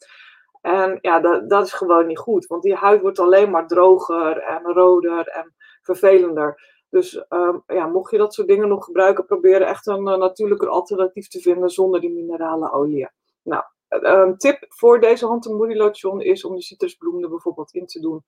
[0.62, 4.38] En ja, dat, dat is gewoon niet goed, want die huid wordt alleen maar droger
[4.38, 6.74] en roder en vervelender.
[6.90, 10.70] Dus um, ja, mocht je dat soort dingen nog gebruiken, probeer echt een uh, natuurlijker
[10.70, 13.10] alternatief te vinden zonder die minerale olie.
[13.44, 18.00] Nou, een tip voor deze hand- en is om de citrusbloem er bijvoorbeeld in te
[18.00, 18.24] doen.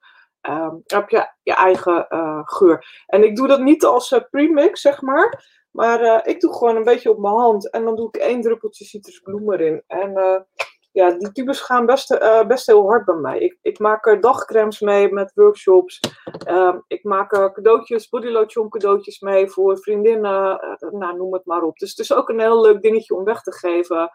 [0.49, 3.03] Um, heb je je eigen uh, geur.
[3.05, 5.45] En ik doe dat niet als uh, premix, zeg maar.
[5.71, 7.69] Maar uh, ik doe gewoon een beetje op mijn hand.
[7.69, 9.83] En dan doe ik één druppeltje citrusbloem erin.
[9.87, 10.45] En
[10.91, 13.39] ja, die tubes gaan best, best heel hard bij mij.
[13.39, 15.99] Ik, ik maak dagcremes mee met workshops.
[16.45, 20.59] Ehm, ik maak cadeautjes, bodylotion cadeautjes mee voor vriendinnen.
[20.91, 21.77] nou, noem het maar op.
[21.77, 24.11] Dus het is ook een heel leuk dingetje om weg te geven.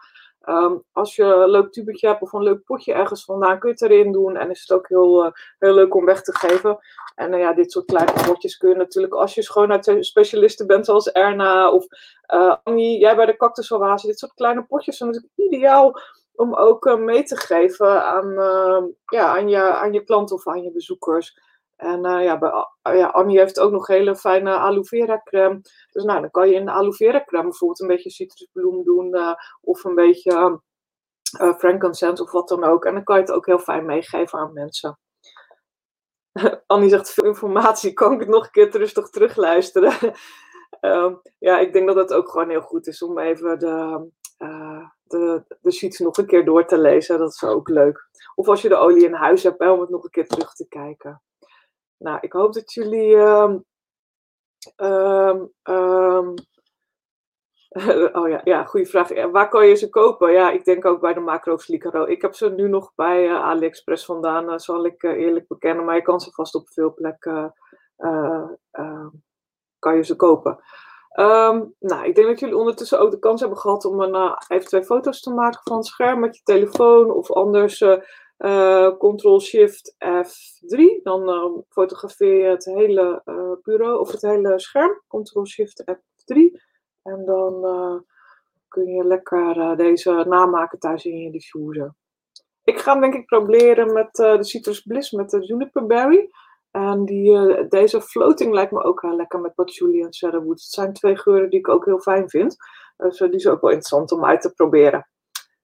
[0.49, 3.75] Um, als je een leuk tubetje hebt of een leuk potje ergens vandaan, kun je
[3.79, 4.35] het erin doen.
[4.35, 6.77] En is het ook heel, uh, heel leuk om weg te geven.
[7.15, 11.11] En uh, ja, dit soort kleine potjes kun je natuurlijk, als je schoonheidsspecialisten bent zoals
[11.11, 11.85] Erna of
[12.33, 15.99] uh, Annie, jij bij de Cactus Oase, dit soort kleine potjes zijn natuurlijk ideaal
[16.35, 18.33] om ook mee te geven aan,
[19.05, 21.37] ja, aan, je, aan je klanten of aan je bezoekers.
[21.83, 25.61] En uh, ja, bij, uh, ja, Annie heeft ook nog hele fijne aloe vera crème.
[25.91, 29.15] Dus nou, dan kan je in de aloe vera crème bijvoorbeeld een beetje citrusbloem doen.
[29.15, 30.61] Uh, of een beetje
[31.57, 32.85] frankincense of wat dan ook.
[32.85, 34.99] En dan kan je het ook heel fijn meegeven aan mensen.
[36.67, 37.93] Annie zegt veel informatie.
[37.93, 39.93] Kan ik nog een keer rustig terugluisteren?
[40.79, 44.09] Ehm, ja, ik denk dat het ook gewoon heel goed is om even de,
[45.03, 47.19] de, de sheets nog een keer door te lezen.
[47.19, 48.07] Dat is ook leuk.
[48.35, 50.67] Of als je de olie in huis hebt, om het nog een keer terug te
[50.67, 51.21] kijken.
[52.03, 53.15] Nou, ik hoop dat jullie.
[53.15, 53.65] Um,
[54.75, 56.33] um, um,
[58.17, 59.31] oh ja, ja, goede vraag.
[59.31, 60.31] Waar kan je ze kopen?
[60.31, 62.05] Ja, ik denk ook bij de Macro's Licaro.
[62.05, 65.85] Ik heb ze nu nog bij uh, AliExpress vandaan, uh, zal ik eerlijk bekennen.
[65.85, 67.53] Maar je kan ze vast op veel plekken
[69.79, 70.63] kan je ze kopen.
[71.79, 74.83] nou, ik denk dat jullie ondertussen ook de kans hebben gehad om een, even twee
[74.83, 77.83] foto's te maken van het scherm met je telefoon of anders
[78.43, 81.01] uh, Ctrl-Shift F3.
[81.03, 85.01] Dan uh, fotografeer je het hele uh, bureau of het hele scherm.
[85.07, 86.35] Ctrl-Shift F3.
[87.03, 87.61] En dan
[88.67, 91.95] kun je lekker deze namaken thuis in je diffuser.
[92.63, 96.29] Ik ga hem denk ik proberen met de Citrus Bliss met de Juniper Berry.
[96.71, 100.61] En die, deze floating lijkt me ook lekker met patchouli en cedarwood.
[100.61, 102.55] Het zijn twee geuren die ik ook heel fijn vind.
[102.97, 105.07] Dus die is ook wel interessant om uit te proberen.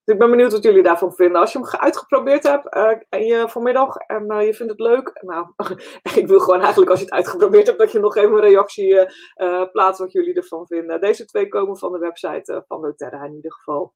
[0.09, 1.41] Dus ik ben benieuwd wat jullie daarvan vinden.
[1.41, 5.19] Als je hem uitgeprobeerd hebt uh, en je vanmiddag en uh, je vindt het leuk.
[5.21, 5.47] Nou,
[6.21, 8.93] ik wil gewoon eigenlijk als je het uitgeprobeerd hebt dat je nog even een reactie
[8.93, 11.01] uh, plaatst wat jullie ervan vinden.
[11.01, 13.93] Deze twee komen van de website van doTERRA in ieder geval.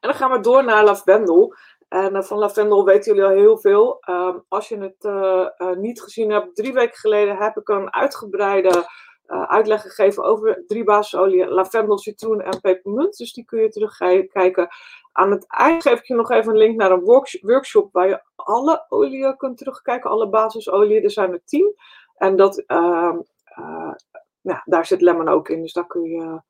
[0.00, 1.54] En dan gaan we door naar Lavendel.
[1.88, 4.02] En van Lavendel weten jullie al heel veel.
[4.08, 8.84] Um, als je het niet gezien hebt, drie weken geleden heb ik een uitgebreide
[9.30, 13.16] uh, uitleg gegeven over drie basisolie, lavendel, citroen en pepermunt.
[13.16, 14.68] Dus die kun je terugkijken.
[15.12, 18.22] Aan het eind geef ik je nog even een link naar een workshop waar je
[18.36, 21.00] alle oliën kunt terugkijken, alle basisolie.
[21.00, 21.74] Er zijn er tien.
[22.16, 23.14] En dat, uh,
[23.58, 23.92] uh,
[24.40, 26.40] ja, daar zit lemon ook in, dus daar kun je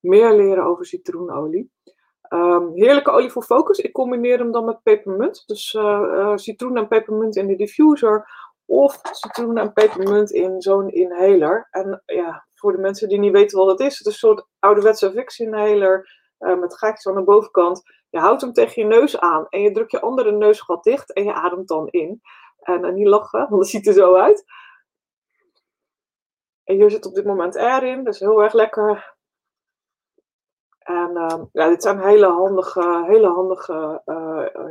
[0.00, 1.70] meer leren over citroenolie.
[2.32, 3.78] Um, heerlijke olie voor focus.
[3.78, 5.42] Ik combineer hem dan met pepermunt.
[5.46, 8.28] Dus uh, citroen en pepermunt in de diffuser
[8.70, 11.68] of citroen en pepermunt in zo'n inhaler.
[11.70, 14.46] En ja, voor de mensen die niet weten wat het is, het is een soort
[14.58, 17.82] ouderwetse Vicks-inhaler uh, met gaatjes aan de bovenkant.
[18.10, 21.24] Je houdt hem tegen je neus aan en je drukt je andere neusgat dicht en
[21.24, 22.20] je ademt dan in.
[22.60, 24.44] En, en niet lachen, want het ziet er zo uit.
[26.64, 29.16] En hier zit op dit moment air in, dus heel erg lekker.
[30.78, 34.02] En uh, ja, dit zijn hele handige, hele handige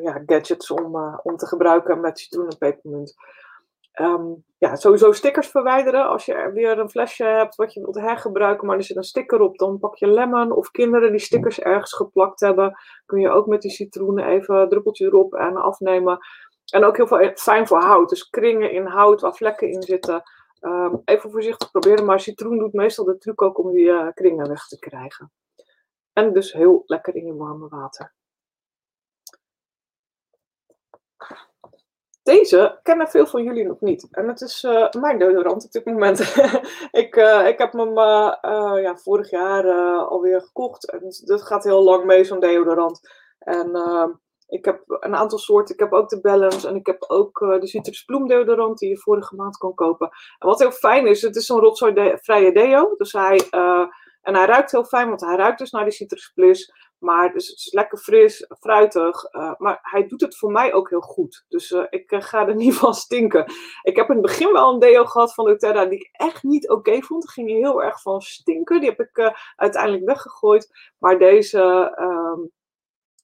[0.01, 3.15] ja, gadgets om, om te gebruiken met citroen en pepermunt.
[4.01, 6.07] Um, ja, sowieso stickers verwijderen.
[6.07, 9.41] Als je weer een flesje hebt wat je wilt hergebruiken, maar er zit een sticker
[9.41, 10.51] op, dan pak je lemon.
[10.51, 14.69] Of kinderen die stickers ergens geplakt hebben, kun je ook met die citroenen even een
[14.69, 16.19] druppeltje erop en afnemen.
[16.71, 18.09] En ook heel veel fijn voor hout.
[18.09, 20.23] Dus kringen in hout waar vlekken in zitten.
[20.61, 24.47] Um, even voorzichtig proberen, maar citroen doet meestal de truc ook om die uh, kringen
[24.47, 25.31] weg te krijgen.
[26.13, 28.13] En dus heel lekker in je warme water.
[32.29, 34.07] Deze kennen veel van jullie nog niet.
[34.11, 36.19] En het is uh, mijn deodorant op dit moment.
[37.03, 38.33] ik, uh, ik heb hem uh,
[38.81, 39.71] ja, vorig jaar
[40.05, 40.91] alweer gekocht.
[40.91, 42.99] En dat gaat heel lang mee, zo'n deodorant.
[43.39, 43.71] En
[44.47, 45.73] ik heb een aantal soorten.
[45.73, 48.97] Ik heb ook de Balance en ik heb ook de Citrus Bloem deodorant die je
[48.97, 50.09] vorige maand kon kopen.
[50.39, 52.95] En wat heel fijn is, het is zo'n rotzooivrije deo.
[52.97, 53.47] Dus hij,
[54.21, 56.73] en hij ruikt heel fijn, want hij ruikt dus naar die Citrus Plus.
[56.99, 59.33] Maar dus het is lekker fris, fruitig.
[59.33, 61.45] Uh, maar hij doet het voor mij ook heel goed.
[61.47, 63.51] Dus uh, ik uh, ga er niet van stinken.
[63.81, 66.69] Ik heb in het begin wel een deo gehad van doTERRA die ik echt niet
[66.69, 67.23] oké vond.
[67.23, 68.79] Daar ging heel erg van stinken.
[68.79, 70.91] Die heb ik uiteindelijk weggegooid.
[70.97, 71.61] Maar deze,
[71.95, 72.39] ehm,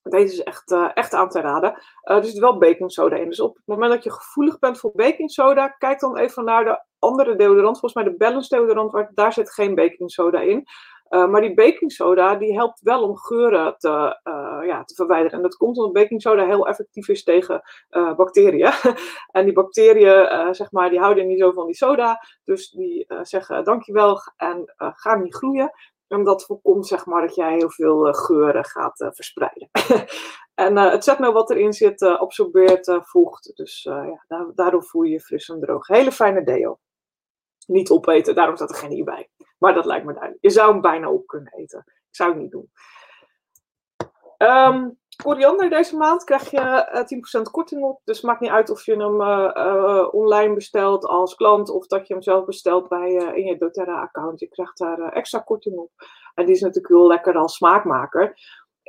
[0.02, 1.82] deze is echt, echt aan te raden.
[2.02, 3.28] er zit wel baking soda in.
[3.28, 6.64] Dus op het moment dat je gevoelig bent voor baking soda, kijk dan even naar
[6.64, 7.78] de andere deodorant.
[7.78, 10.66] Volgens mij de Balance deodorant, waar, daar zit geen baking soda in.
[11.10, 15.36] Uh, maar die baking soda die helpt wel om geuren te, uh, ja, te verwijderen.
[15.36, 18.72] En dat komt omdat baking soda heel effectief is tegen uh, bacteriën.
[19.36, 22.20] en die bacteriën, zeg maar, die houden niet zo van die soda.
[22.44, 25.70] Dus die zeggen dankjewel en gaan niet groeien.
[26.08, 29.70] En dat voorkomt zeg maar, dat jij heel veel geuren gaat verspreiden.
[30.54, 33.52] en het zetmeel wat erin zit absorbeert vocht.
[33.54, 33.82] Dus
[34.28, 35.86] ja, daardoor voel je je fris en droog.
[35.86, 36.78] Hele fijne deo.
[37.66, 39.28] Niet opeten, daarom staat er geen i bij.
[39.58, 40.42] Maar dat lijkt me duidelijk.
[40.42, 41.84] Je zou hem bijna op kunnen eten.
[41.86, 42.70] Ik zou het niet doen.
[44.38, 48.00] Um, koriander deze maand krijg je uh, 10% korting op.
[48.04, 52.06] Dus maakt niet uit of je hem uh, uh, online bestelt als klant of dat
[52.06, 54.40] je hem zelf bestelt bij, in je doTERRA-account.
[54.40, 55.90] Je krijgt daar extra korting op.
[56.34, 58.38] En die is natuurlijk heel lekker als smaakmaker.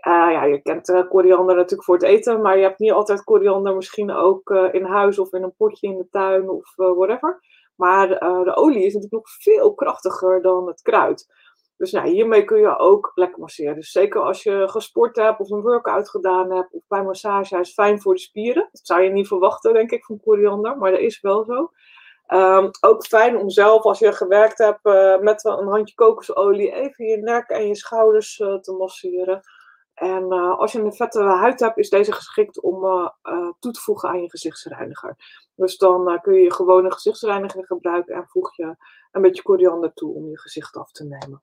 [0.04, 4.12] ja, je kent koriander natuurlijk voor het eten, maar je hebt niet altijd koriander misschien
[4.12, 7.40] ook in huis of in een potje in de tuin of whatever.
[7.78, 11.28] Maar uh, de olie is natuurlijk nog veel krachtiger dan het kruid.
[11.78, 13.76] Dus nou, hiermee kun je ook lekker masseren.
[13.76, 17.64] Dus zeker als je gesport hebt of een workout gedaan hebt of bij massage, hij
[17.64, 18.70] is fijn voor de spieren.
[18.72, 21.72] Dat zou je niet verwachten, denk ik, van koriander, maar dat is wel zo.
[22.34, 27.06] Um, ook fijn om zelf, als je gewerkt hebt uh, met een handje kokosolie, even
[27.06, 29.42] je nek en je schouders uh, te masseren.
[29.98, 33.72] En uh, als je een vette huid hebt, is deze geschikt om uh, uh, toe
[33.72, 35.16] te voegen aan je gezichtsreiniger.
[35.56, 38.76] Dus dan kun je je gewone gezichtsreiniger gebruiken en voeg je
[39.12, 41.42] een beetje koriander toe om je gezicht af te nemen.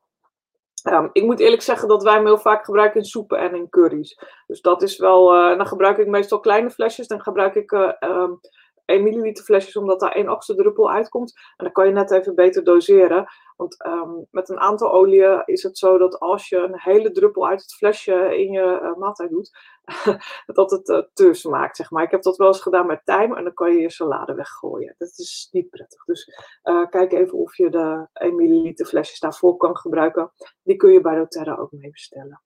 [0.88, 3.68] Um, ik moet eerlijk zeggen dat wij hem heel vaak gebruiken in soepen en in
[3.68, 4.18] curry's.
[4.46, 7.08] Dus dat is wel, dan gebruik ik meestal kleine flesjes.
[7.08, 8.40] Dan gebruik ik um,
[8.84, 11.32] 1 milliliter flesjes, omdat daar één achtste druppel uitkomt.
[11.56, 13.26] En dan kan je net even beter doseren.
[13.56, 17.48] Want um, met een aantal oliën is het zo dat als je een hele druppel
[17.48, 19.58] uit het flesje in je uh, maaltijd doet,
[20.46, 22.02] dat het uh, te smaakt, zeg maar.
[22.02, 24.94] Ik heb dat wel eens gedaan met tijm en dan kan je je salade weggooien.
[24.98, 26.04] Dat is niet prettig.
[26.04, 30.32] Dus uh, kijk even of je de 1 milliliter flesjes daarvoor kan gebruiken.
[30.62, 32.42] Die kun je bij doTERRA ook mee bestellen.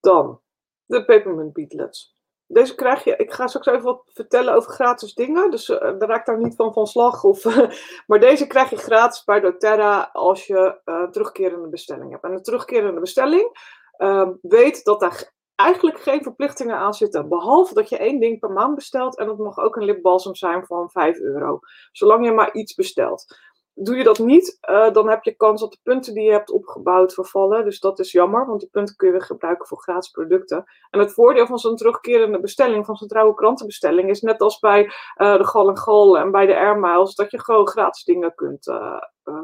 [0.00, 0.40] Dan
[0.84, 2.16] de peppermint beetlets.
[2.52, 5.50] Deze krijg je, ik ga straks even wat vertellen over gratis dingen.
[5.50, 7.24] Dus uh, daar raak ik daar niet van van slag.
[7.24, 7.44] Of,
[8.06, 12.24] maar deze krijg je gratis bij doTERRA als je uh, terugkerende bestelling hebt.
[12.24, 13.58] En een terugkerende bestelling
[13.98, 17.28] uh, weet dat daar eigenlijk geen verplichtingen aan zitten.
[17.28, 19.18] Behalve dat je één ding per maand bestelt.
[19.18, 21.58] En dat mag ook een lipbalsem zijn van 5 euro.
[21.92, 23.36] Zolang je maar iets bestelt.
[23.74, 26.50] Doe je dat niet, uh, dan heb je kans dat de punten die je hebt
[26.50, 27.64] opgebouwd vervallen.
[27.64, 30.64] Dus dat is jammer, want die punten kun je weer gebruiken voor gratis producten.
[30.90, 34.84] En het voordeel van zo'n terugkerende bestelling, van zo'n trouwe krantenbestelling, is net als bij
[34.84, 38.34] uh, de Gal en Gal en bij de Air Miles, dat je gewoon gratis dingen
[38.34, 38.96] kunt uh,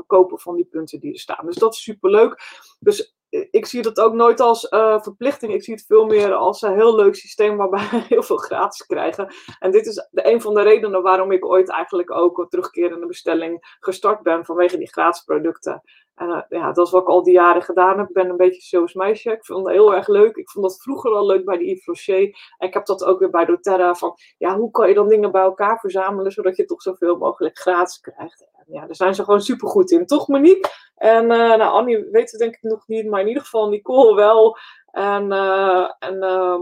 [0.06, 1.46] kopen van die punten die er staan.
[1.46, 2.40] Dus dat is superleuk.
[2.80, 3.16] Dus
[3.50, 5.52] ik zie dat ook nooit als uh, verplichting.
[5.52, 8.86] Ik zie het veel meer als een heel leuk systeem waarbij we heel veel gratis
[8.86, 9.34] krijgen.
[9.58, 13.76] En dit is de, een van de redenen waarom ik ooit eigenlijk ook terugkerende bestelling
[13.80, 15.82] gestart ben vanwege die gratis producten.
[16.18, 18.08] En uh, ja, dat is wat ik al die jaren gedaan heb.
[18.08, 19.30] Ik ben een beetje zoals meisje.
[19.30, 20.36] Ik vond het heel erg leuk.
[20.36, 22.54] Ik vond dat vroeger al leuk bij de Yves Rocher.
[22.58, 23.94] En ik heb dat ook weer bij doTERRA.
[23.94, 27.58] Van, ja, hoe kan je dan dingen bij elkaar verzamelen, zodat je toch zoveel mogelijk
[27.58, 28.48] gratis krijgt.
[28.52, 30.06] En ja, daar zijn ze gewoon super goed in.
[30.06, 30.70] Toch, Monique?
[30.94, 34.14] En uh, nou, Annie weet het denk ik nog niet, maar in ieder geval Nicole
[34.14, 34.58] wel.
[34.90, 36.60] En, uh, en uh,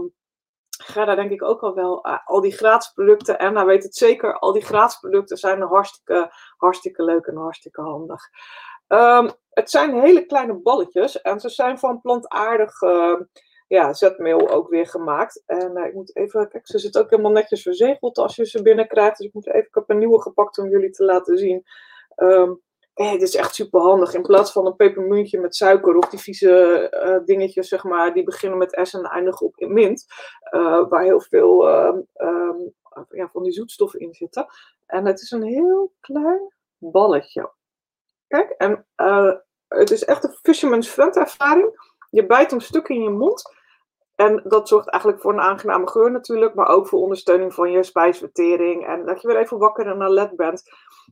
[0.83, 2.05] Gerda denk ik ook al wel.
[2.05, 6.31] al die gratis producten, en nou weet het zeker, al die gratis producten zijn hartstikke,
[6.57, 8.21] hartstikke leuk en hartstikke handig.
[8.87, 13.19] Um, het zijn hele kleine balletjes en ze zijn van plantaardig uh,
[13.67, 15.43] ja, zetmeel ook weer gemaakt.
[15.45, 18.61] En uh, ik moet even, kijk, ze zit ook helemaal netjes verzegeld als je ze
[18.61, 19.17] binnenkrijgt.
[19.17, 21.63] Dus ik moet even, heb een nieuwe gepakt om jullie te laten zien.
[22.15, 22.61] Um,
[22.93, 24.13] dit is echt super handig.
[24.13, 28.23] In plaats van een pepermuntje met suiker of die vieze uh, dingetjes, zeg maar, die
[28.23, 30.05] beginnen met S en eindigen op mint.
[30.89, 31.67] Waar heel veel
[33.09, 34.45] ja, van die zoetstoffen in zitten.
[34.85, 37.51] En het is een heel klein balletje.
[38.27, 38.85] Kijk, en
[39.67, 41.95] het is echt een fisherman's friend ervaring.
[42.09, 43.55] Je bijt hem stuk in je mond.
[44.15, 47.83] En dat zorgt eigenlijk voor een aangename geur natuurlijk, maar ook voor ondersteuning van je
[47.83, 48.87] spijsvertering.
[48.87, 50.63] En dat je weer even wakker en alert bent.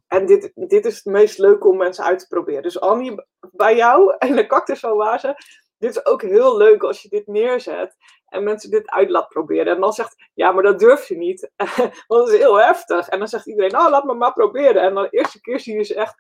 [0.08, 2.64] En dit, dit is het meest leuke om mensen uit te proberen.
[2.64, 5.36] Dus Annie, bij jou en de cactusoase,
[5.78, 7.96] dit is ook heel leuk als je dit neerzet
[8.36, 9.76] en mensen dit uit laat proberen.
[9.76, 11.52] En dan zegt, ja, maar dat durf je niet,
[12.08, 13.08] want dat is heel heftig.
[13.08, 14.82] En dan zegt iedereen, nou, laat me maar proberen.
[14.82, 16.16] En dan de eerste keer zie je ze echt...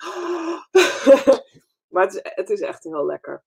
[1.93, 3.43] maar het is, het is echt heel lekker.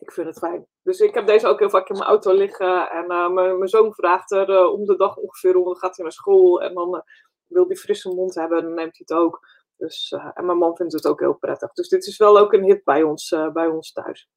[0.00, 0.66] Ik vind het fijn.
[0.82, 2.90] Dus ik heb deze ook heel vaak in mijn auto liggen.
[2.90, 5.64] En uh, mijn, zoon vraagt er uh, om de dag ongeveer om.
[5.64, 7.00] Dan gaat hij naar school en dan uh,
[7.46, 8.58] wil hij frisse mond hebben.
[8.58, 9.48] En dan neemt hij het ook.
[9.76, 11.72] Dus, en mijn man vindt het ook heel prettig.
[11.72, 14.28] Dus dit is wel ook een hit bij ons, bij ons thuis.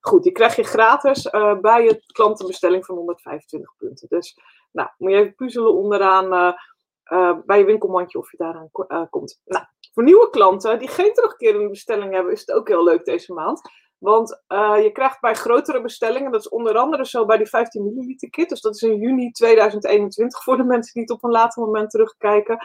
[0.00, 1.30] Goed, die krijg je gratis
[1.60, 4.08] bij je klantenbestelling van 125 punten.
[4.08, 4.38] Dus
[4.72, 6.54] nou, moet je even puzzelen onderaan
[7.46, 8.70] bij je winkelmandje of je daaraan
[9.10, 9.40] komt.
[9.44, 13.32] Nou, voor nieuwe klanten die geen terugkerende bestelling hebben, is het ook heel leuk deze
[13.32, 13.60] maand.
[13.98, 14.42] Want
[14.82, 18.48] je krijgt bij grotere bestellingen, dat is onder andere zo bij die 15 milliliter kit,
[18.48, 21.90] dus dat is in juni 2021 voor de mensen die het op een later moment
[21.90, 22.58] terugkijken.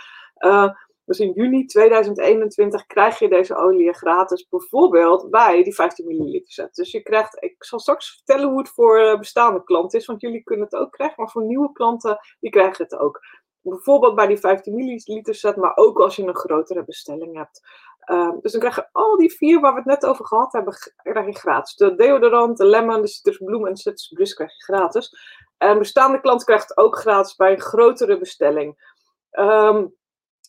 [1.05, 6.75] Dus in juni 2021 krijg je deze olie gratis, bijvoorbeeld bij die 15 milliliter set.
[6.75, 10.21] Dus je krijgt, ik zal straks vertellen hoe het voor eh, bestaande klanten is, want
[10.21, 13.19] jullie kunnen het ook krijgen, maar voor nieuwe klanten, die krijgen het ook.
[13.61, 17.61] Bijvoorbeeld bij die 15 milliliter set, maar ook als je een grotere bestelling hebt.
[18.11, 20.73] Um, dus dan krijg je al die vier waar we het net over gehad hebben,
[21.03, 21.75] krijg je gratis.
[21.75, 25.11] De deodorant, de lemon, de citrusbloem en de citrusbris krijg je gratis.
[25.57, 28.91] En bestaande klant krijgt het ook gratis bij een grotere bestelling.
[29.31, 29.95] Um,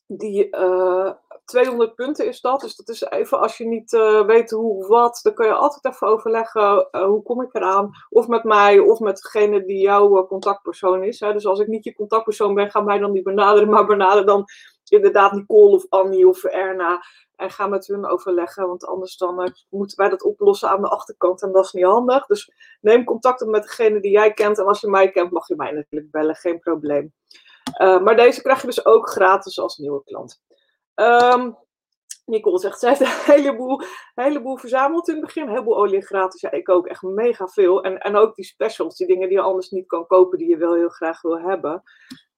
[0.07, 2.61] die uh, eh, 200 punten is dat.
[2.61, 5.95] Dus dat is even als je niet uh, weet hoe wat, dan kun je altijd
[5.95, 7.91] even overleggen uh, hoe kom ik eraan.
[8.09, 11.21] Of met mij of met degene die jouw contactpersoon is.
[11.21, 11.33] Hè.
[11.33, 14.45] Dus als ik niet je contactpersoon ben, ga mij dan niet benaderen, maar benader dan
[14.89, 17.03] inderdaad Nicole of Annie of Erna.
[17.37, 21.43] En ga met hun overleggen, want anders dan moeten wij dat oplossen aan de achterkant
[21.43, 22.27] en dat is niet handig.
[22.27, 24.59] Dus neem contact op met degene die jij kent.
[24.59, 27.13] En als je mij kent, mag je mij natuurlijk bellen, geen probleem.
[27.83, 30.43] Uh, maar deze krijg je dus ook gratis als nieuwe klant.
[30.95, 31.57] Um,
[32.27, 33.81] Nicole zegt, ze heeft een heleboel,
[34.15, 35.43] heleboel verzameld in het begin.
[35.43, 36.41] Een heleboel olie gratis.
[36.41, 37.83] Ja, ik ook echt mega veel.
[37.83, 40.57] En, en ook die specials, die dingen die je anders niet kan kopen, die je
[40.57, 41.83] wel heel graag wil hebben.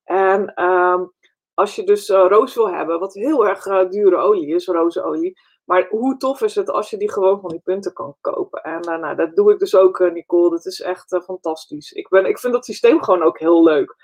[0.05, 1.13] En um,
[1.55, 5.39] als je dus uh, roos wil hebben, wat heel erg uh, dure olie is, rozenolie.
[5.65, 8.63] Maar hoe tof is het als je die gewoon van die punten kan kopen?
[8.63, 10.51] En nou, dat doe ik dus ook, Nicole.
[10.51, 11.93] Dat is echt fantastisch.
[11.93, 13.97] Ik, ben, ik vind dat systeem gewoon ook heel leuk.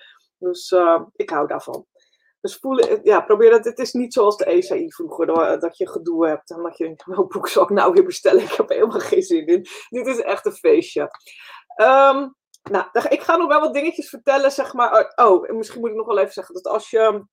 [0.43, 0.75] Dus
[1.13, 1.87] ik hou daarvan.
[2.41, 3.65] Dus voelen, ja, probeer dat.
[3.65, 5.27] Het is niet zoals de ECI vroeger,
[5.61, 8.43] dat je gedoe hebt en dat je denkt, welk boek zal ik nou weer bestellen?
[8.51, 9.67] Ik heb helemaal geen zin in.
[9.89, 11.01] Dit is echt een feestje.
[11.77, 15.13] Um, nou, ik ga nog wel wat dingetjes vertellen, zeg maar.
[15.15, 17.25] Oh, misschien moet ik nog wel even zeggen dat als je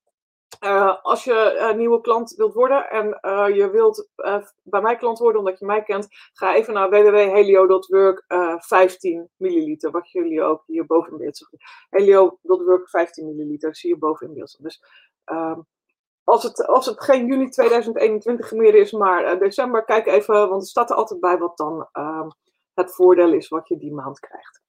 [0.63, 5.19] uh, als je nieuwe klant wilt worden en uh, je wilt uh, bij mij klant
[5.19, 8.23] worden omdat je mij kent, ga even naar www.helio.work
[8.57, 11.59] 15 milliliter, wat jullie ook hier boven in beeld zien.
[11.89, 14.63] Helio.work 15 milliliter zie je boven in beeld.
[14.63, 14.83] Dus
[15.23, 15.59] ehm,
[16.23, 20.67] als, het, als het geen juni 2021 meer is, maar december, kijk even, want er
[20.67, 22.29] staat er altijd bij wat dan ehm,
[22.73, 24.61] het voordeel is wat je die maand krijgt.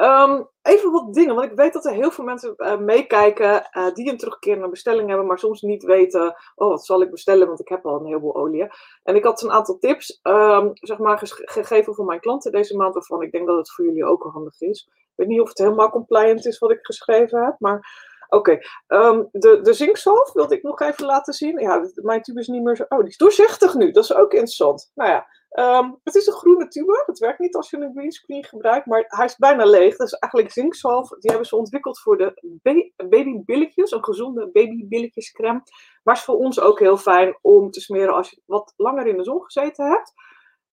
[0.00, 3.94] Um, even wat dingen, want ik weet dat er heel veel mensen uh, meekijken uh,
[3.94, 7.60] die een terugkerende bestelling hebben, maar soms niet weten, oh wat zal ik bestellen, want
[7.60, 8.66] ik heb al een heleboel olie.
[9.02, 12.94] En ik had een aantal tips, um, zeg maar, gegeven voor mijn klanten deze maand,
[12.94, 14.88] waarvan ik denk dat het voor jullie ook handig is.
[14.88, 19.28] Ik weet niet of het helemaal compliant is wat ik geschreven heb, maar Oké, um,
[19.32, 21.58] de, de zinkzalf wilde ik nog even laten zien.
[21.58, 22.84] Ja, mijn tube is niet meer zo...
[22.88, 23.90] Oh, die is doorzichtig nu.
[23.90, 24.90] Dat is ook interessant.
[24.94, 27.02] Nou ja, um, het is een groene tube.
[27.06, 29.96] Het werkt niet als je een greenscreen gebruikt, maar hij is bijna leeg.
[29.96, 31.08] Dat is eigenlijk zinkzalf.
[31.08, 32.58] Die hebben ze ontwikkeld voor de
[33.08, 33.90] babybilletjes.
[33.90, 35.62] Een gezonde babybilletjescreme.
[36.02, 39.16] Maar is voor ons ook heel fijn om te smeren als je wat langer in
[39.16, 40.12] de zon gezeten hebt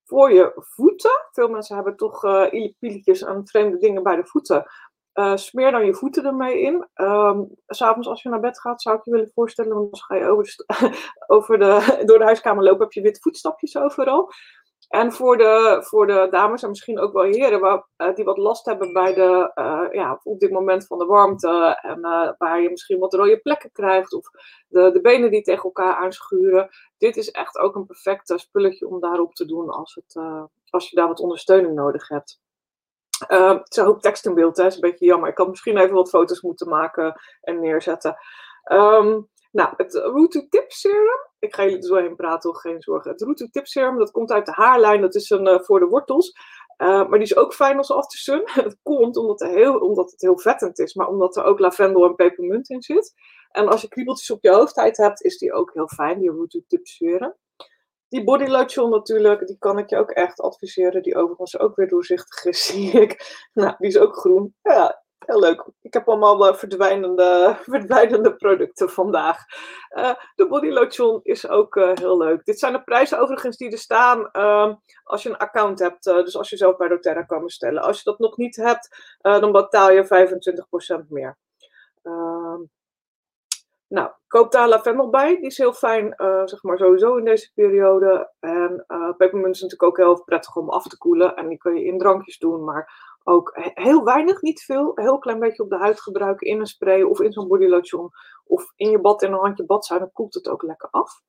[0.05, 1.27] voor je voeten.
[1.31, 4.65] Veel mensen hebben toch uh, pilletjes en vreemde dingen bij de voeten.
[5.13, 6.87] Uh, smeer dan je voeten ermee in.
[6.95, 10.15] Um, S'avonds als je naar bed gaat, zou ik je willen voorstellen, want als ga
[10.15, 10.55] je over,
[11.27, 14.31] over de, door de huiskamer lopen, heb je witte voetstapjes overal.
[14.89, 18.65] En voor de, voor de dames en misschien ook wel heren uh, die wat last
[18.65, 22.01] hebben bij de, uh, ja, op dit moment van de warmte en
[22.37, 24.29] waar je misschien wat rode plekken krijgt of
[24.67, 26.69] de, de benen die tegen elkaar aanschuren.
[26.97, 30.23] Dit is echt ook een perfect spulletje om daarop te doen als, het,
[30.69, 32.39] als je daar wat ondersteuning nodig hebt.
[33.27, 34.63] Uh, het is hoop tekst in beeld, hè.
[34.63, 35.29] Dat is een beetje jammer.
[35.29, 38.17] Ik had misschien even wat foto's moeten maken en neerzetten.
[38.71, 41.19] Um, nou, het Root to Tip Serum.
[41.45, 43.11] Ik ga jullie er zo praten, geen zorgen.
[43.11, 45.01] Het Root to Tip Serum, dat komt uit de haarlijn.
[45.01, 46.33] Dat is een uh, voor de wortels.
[46.77, 48.41] Uh, maar die is ook fijn als aftersun.
[48.63, 52.05] Het komt omdat, het heel, omdat het heel vettend is, maar omdat er ook lavendel
[52.05, 53.13] en pepermunt in zit.
[53.51, 56.49] En als je kriebeltjes op je hoofdheid hebt, is die ook heel fijn, die Root
[56.49, 57.35] to Tip Serum.
[58.07, 61.03] die body lotion natuurlijk, die kan ik je ook echt adviseren.
[61.03, 63.47] Die overigens ook weer doorzichtig is, zie ik.
[63.53, 64.55] Nou, die is ook groen.
[64.61, 65.65] Ja, Heel leuk.
[65.81, 69.37] Ik heb allemaal uh, verdwijnende, verdwijnende producten vandaag.
[69.97, 72.45] Uh, de body lotion is ook uh, heel leuk.
[72.45, 76.03] Dit zijn de prijzen overigens die er staan ehm, als je een account hebt.
[76.03, 77.81] dus als je zelf bij doTERRA kan bestellen.
[77.81, 80.05] Als je dat nog niet hebt, dan betaal je
[81.03, 81.37] 25% meer.
[82.03, 82.61] Ehm,
[83.87, 85.35] nou, koop daar lavendel bij.
[85.35, 86.13] Die is heel fijn,
[86.45, 88.31] zeg maar sowieso in deze periode.
[88.39, 88.85] En
[89.17, 91.35] pepermunt is natuurlijk ook heel prettig om af te koelen.
[91.35, 95.19] En die kun je in drankjes doen, maar ook heel weinig, niet veel, een heel
[95.19, 98.09] klein beetje op de huid gebruiken in een spray of in zo'n body lotion
[98.45, 101.21] of in je bad in een handje badzuin, dan koelt het ook lekker af.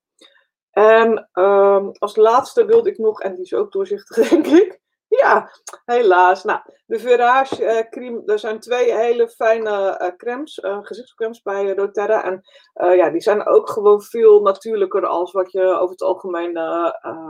[0.70, 5.50] En um, als laatste wilde ik nog, en die is ook doorzichtig denk ik, ja,
[5.84, 6.44] helaas.
[6.44, 11.74] Nou, de Verage uh, cream, er zijn twee hele fijne uh, crèmes, uh, gezichtscremes bij
[11.74, 12.24] doTERRA.
[12.24, 12.42] En
[12.96, 16.52] ja, die zijn ook gewoon veel natuurlijker als wat je over het algemeen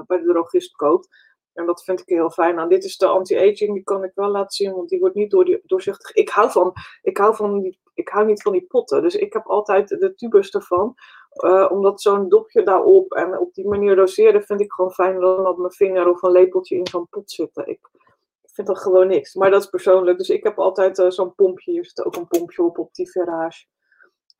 [0.06, 1.08] bij de drogist koopt.
[1.56, 2.54] En dat vind ik heel fijn.
[2.54, 5.30] Nou, dit is de anti-aging, die kan ik wel laten zien, want die wordt niet
[5.30, 6.14] door die, doorzichtig.
[6.14, 9.46] Ik hou, van, ik, hou van ik hou niet van die potten, dus ik heb
[9.46, 10.94] altijd de tubus ervan.
[11.44, 15.46] Uh, omdat zo'n dopje daarop en op die manier doseren vind ik gewoon fijn dan
[15.46, 17.68] op mijn vinger of een lepeltje in zo'n pot zitten.
[17.68, 17.80] Ik
[18.42, 19.34] vind dat gewoon niks.
[19.34, 20.18] Maar dat is persoonlijk.
[20.18, 21.72] Dus ik heb altijd uh, zo'n pompje.
[21.72, 23.64] Hier zit ook een pompje op op die Verage.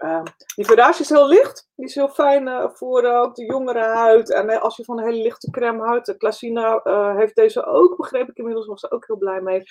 [0.04, 0.22] Uh,
[0.54, 1.68] die Verage is heel licht.
[1.74, 4.32] Die is heel fijn uh, voor uh, ook de jongere huid.
[4.32, 6.06] En uh, als je van een hele lichte crème houdt.
[6.06, 8.66] De heeft deze ook, begreep ik inmiddels.
[8.66, 9.62] Was er ook heel blij mee.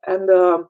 [0.00, 0.66] En de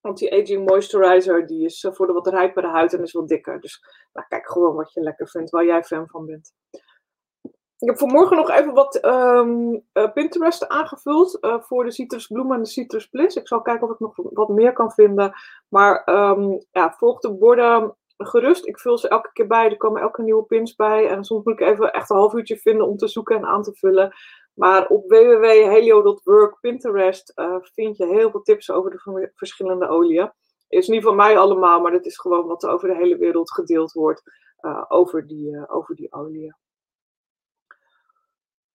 [0.00, 1.46] anti-aging moisturizer.
[1.46, 3.60] Die is voor de wat rijpere huid en is wat dikker.
[3.60, 5.50] Dus nou, kijk gewoon wat je lekker vindt.
[5.50, 6.52] Waar jij fan van bent.
[7.78, 13.06] Ik heb vanmorgen nog even wat um, Pinterest aangevuld voor de citrusbloemen en de citrus
[13.06, 13.36] bliss.
[13.36, 15.32] Ik zal kijken of ik nog wat meer kan vinden.
[15.68, 16.02] Maar
[16.70, 17.96] ja, volg de borden
[18.26, 18.66] gerust.
[18.66, 19.70] Ik vul ze elke keer bij.
[19.70, 21.08] Er komen elke nieuwe pins bij.
[21.08, 23.62] En soms moet ik even echt een half uurtje vinden om te zoeken en aan
[23.62, 24.14] te vullen.
[24.54, 30.32] Maar op www.helio.work Pinterest uh, vind je heel veel tips over de verschillende oliën.
[30.68, 33.52] Is niet van mij allemaal, maar dat is gewoon wat er over de hele wereld
[33.52, 34.22] gedeeld wordt
[34.60, 36.54] uh, over, die, uh, over die oliën.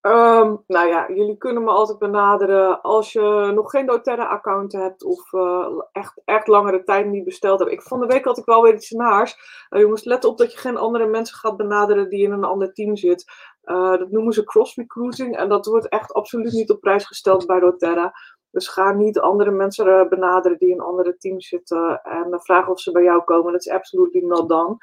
[0.08, 5.32] Um, nou ja, jullie kunnen me altijd benaderen als je nog geen doTERRA-account hebt of
[5.34, 7.72] uh, echt, echt langere tijd niet besteld hebt.
[7.72, 9.38] Ik, van de week had ik wel weer iets naars.
[9.70, 12.74] Uh, jongens, let op dat je geen andere mensen gaat benaderen die in een ander
[12.74, 13.26] team zit.
[13.64, 17.60] Uh, dat noemen ze cross-recruiting en dat wordt echt absoluut niet op prijs gesteld bij
[17.60, 18.14] doTERRA.
[18.52, 22.92] Dus ga niet andere mensen benaderen die in andere teams zitten en vragen of ze
[22.92, 23.52] bij jou komen.
[23.52, 24.78] Dat is absoluut not done.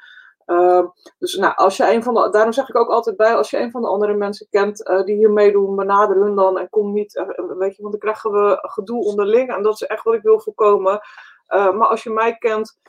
[0.45, 0.81] Uh,
[1.17, 3.59] dus nou, als je een van de, daarom zeg ik ook altijd bij, als je
[3.59, 6.93] een van de andere mensen kent uh, die hier meedoen, benader hun dan en kom
[6.93, 10.13] niet, uh, weet je, want dan krijgen we gedoe onderling en dat is echt wat
[10.13, 10.99] ik wil voorkomen.
[11.47, 12.79] maar als je mij kent,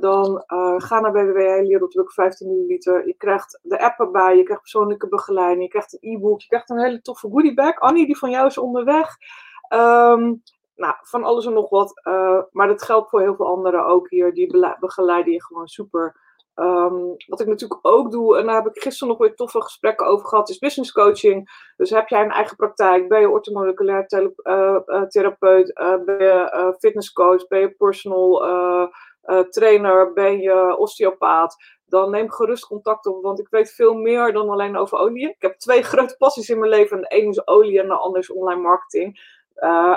[0.00, 0.44] dan
[0.76, 3.06] ga naar www.helio.druk 15 milliliter.
[3.06, 6.70] Je krijgt de app erbij, je krijgt persoonlijke begeleiding, je krijgt een e-book, je krijgt
[6.70, 7.78] een hele toffe goodiebag.
[7.78, 9.16] Annie, die van jou is onderweg.
[9.68, 10.42] Um,
[10.74, 12.00] nou, van alles en nog wat.
[12.52, 14.34] maar dat geldt voor heel veel anderen ook hier.
[14.34, 16.25] Die begeleiden je gewoon super.
[16.58, 20.06] Um, wat ik natuurlijk ook doe, en daar heb ik gisteren nog weer toffe gesprekken
[20.06, 21.50] over gehad, is business coaching.
[21.76, 27.46] Dus heb jij een eigen praktijk, ben je orthomoleculair uh, therapeut, uh, ben je fitnesscoach,
[27.46, 28.44] ben je personal
[29.50, 34.48] trainer, ben je osteopaat, dan neem gerust contact op, want ik weet veel meer dan
[34.48, 35.28] alleen over olie.
[35.28, 37.00] Ik heb twee grote passies in mijn leven.
[37.00, 39.34] De ene is olie en de andere is online marketing.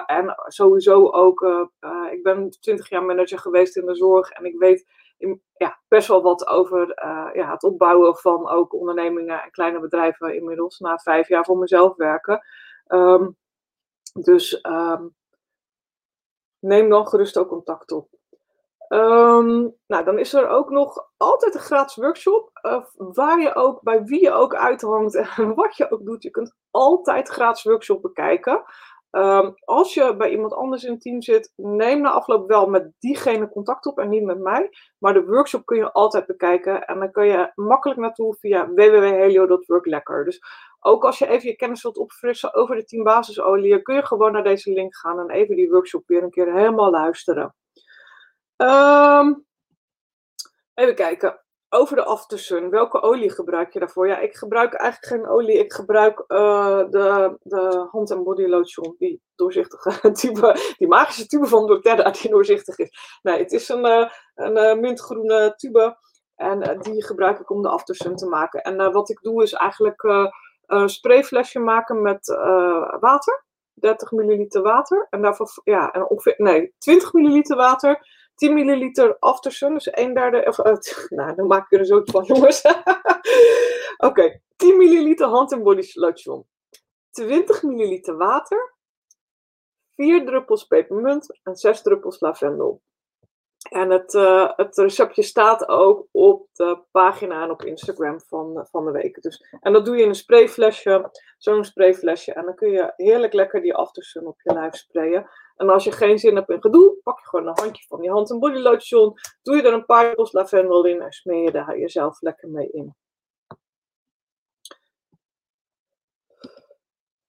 [0.05, 1.69] En sowieso ook,
[2.11, 4.85] ik ben 20 jaar manager geweest in de zorg en ik weet
[5.53, 10.35] ja, best wel wat over uh, ja, het opbouwen van ook ondernemingen en kleine bedrijven
[10.35, 10.79] inmiddels.
[10.79, 12.41] Na vijf jaar voor mezelf werken.
[12.87, 13.37] Um,
[14.13, 15.15] dus um,
[16.59, 18.09] neem dan gerust ook contact op.
[18.89, 22.59] Um, nou, dan is er ook nog altijd een gratis workshop.
[22.61, 26.23] Uh, waar je ook, bij wie je ook uithangt en wat je ook doet.
[26.23, 28.63] Je kunt altijd gratis workshop bekijken.
[29.11, 32.91] Um, als je bij iemand anders in het team zit, neem na afloop wel met
[32.99, 34.69] diegene contact op en niet met mij.
[34.97, 40.25] Maar de workshop kun je altijd bekijken en dan kun je makkelijk naartoe via www.helio.worklekker.
[40.25, 40.41] Dus
[40.79, 44.31] ook als je even je kennis wilt opfrissen over de team basisolie, kun je gewoon
[44.31, 47.55] naar deze link gaan en even die workshop weer een keer helemaal luisteren.
[48.57, 49.45] Um,
[50.73, 51.39] even kijken
[51.69, 54.07] over de aftersun, welke olie gebruik je daarvoor?
[54.07, 55.59] Ja, ik gebruik eigenlijk geen olie.
[55.59, 61.47] Ik gebruik uh, de, de hand- en body lotion, die doorzichtige tube, die magische tube
[61.47, 63.19] van doTERRA, die doorzichtig is.
[63.21, 65.97] Nee, het is een, uh, een uh, mintgroene tube
[66.35, 68.61] en die gebruik ik om de aftersun te maken.
[68.61, 70.03] En wat ik doe is eigenlijk
[70.65, 72.27] een sprayflesje maken met
[72.99, 73.47] water.
[73.79, 75.07] 30 milliliter water.
[75.09, 78.07] En daarvoor, ja, en ongeveer, nee, 20 milliliter water.
[78.39, 80.75] 10 milliliter Aftersun, dus 1 derde, of, uh,
[81.17, 82.61] nou, dan maak ik er zo van, jongens.
[84.07, 86.45] Oké, 10 milliliter hand- en body lotion.
[87.11, 88.75] 20 milliliter water.
[89.95, 92.81] 4 druppels pepermunt en 6 druppels lavendel.
[93.69, 98.85] En het, uh, het receptje staat ook op de pagina en op Instagram van, van
[98.85, 99.21] de week.
[99.21, 102.33] Dus, en dat doe je in een sprayflesje, zo'n sprayflesje.
[102.33, 105.29] En dan kun je heerlijk lekker die aftersun op je lijf sprayen.
[105.59, 108.09] En als je geen zin hebt in gedoe, pak je gewoon een handje van die
[108.09, 109.13] hand- en body lotion.
[109.41, 112.69] Doe je er een paar druppels lavendel in en smeer je daar jezelf lekker mee
[112.71, 112.95] in.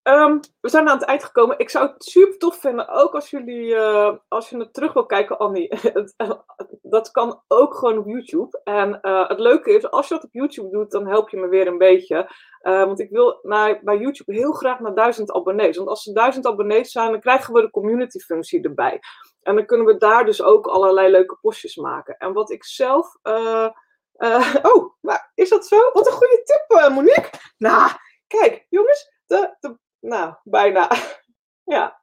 [0.03, 1.59] Um, we zijn aan het eind gekomen.
[1.59, 5.07] Ik zou het super tof vinden, ook als jullie, uh, als je het terug wil
[5.07, 5.72] kijken, Annie.
[6.82, 8.61] dat kan ook gewoon op YouTube.
[8.64, 11.48] En uh, het leuke is, als je dat op YouTube doet, dan help je me
[11.48, 12.30] weer een beetje.
[12.62, 15.76] Want ik wil naar, bij YouTube heel graag naar duizend abonnees.
[15.76, 19.01] Want als er duizend abonnees zijn, dan krijgen we de community functie erbij.
[19.42, 22.16] En dan kunnen we daar dus ook allerlei leuke postjes maken.
[22.16, 23.16] En wat ik zelf.
[24.72, 25.90] oh, maar is dat zo?
[25.92, 27.30] Wat een goede tip, Monique.
[27.59, 27.90] Nou,
[28.26, 29.18] kijk, jongens.
[29.26, 30.88] De, de, nou, bijna.
[31.74, 32.03] ja,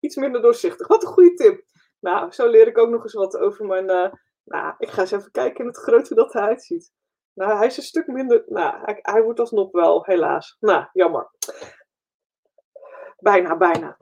[0.00, 0.86] iets minder doorzichtig.
[0.86, 1.64] Wat een goede tip.
[2.00, 3.90] Nou, zo leer ik ook nog eens wat over mijn.
[3.90, 4.12] Uh,
[4.44, 6.92] nou, ik ga eens even kijken in het groot hoe dat eruit ziet.
[7.34, 8.44] Nou, hij is een stuk minder.
[8.46, 10.56] Nou, hij, hij wordt alsnog wel, helaas.
[10.60, 11.30] Nou, jammer.
[13.16, 13.96] Bijna, bijna.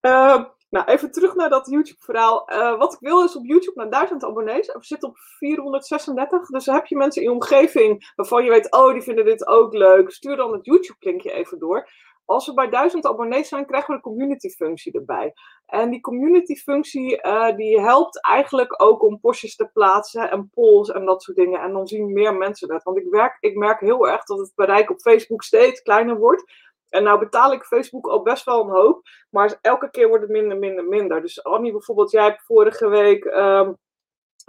[0.00, 2.52] uh, nou, even terug naar dat YouTube-verhaal.
[2.52, 4.66] Uh, wat ik wil is op YouTube naar 1000 abonnees.
[4.66, 6.46] We zitten op 436.
[6.46, 9.74] Dus heb je mensen in je omgeving waarvan je weet, oh, die vinden dit ook
[9.74, 10.10] leuk.
[10.10, 11.88] Stuur dan het YouTube-linkje even door.
[12.24, 15.32] Als we bij 1000 abonnees zijn, krijgen we een community-functie erbij.
[15.66, 21.04] En die community-functie uh, die helpt eigenlijk ook om postjes te plaatsen en polls en
[21.04, 21.60] dat soort dingen.
[21.60, 22.82] En dan zien meer mensen dat.
[22.82, 26.52] Want ik, werk, ik merk heel erg dat het bereik op Facebook steeds kleiner wordt.
[26.92, 30.32] En nou betaal ik Facebook al best wel een hoop, maar elke keer wordt het
[30.32, 31.20] minder, minder, minder.
[31.20, 33.76] Dus Annie, bijvoorbeeld, jij hebt vorige week um,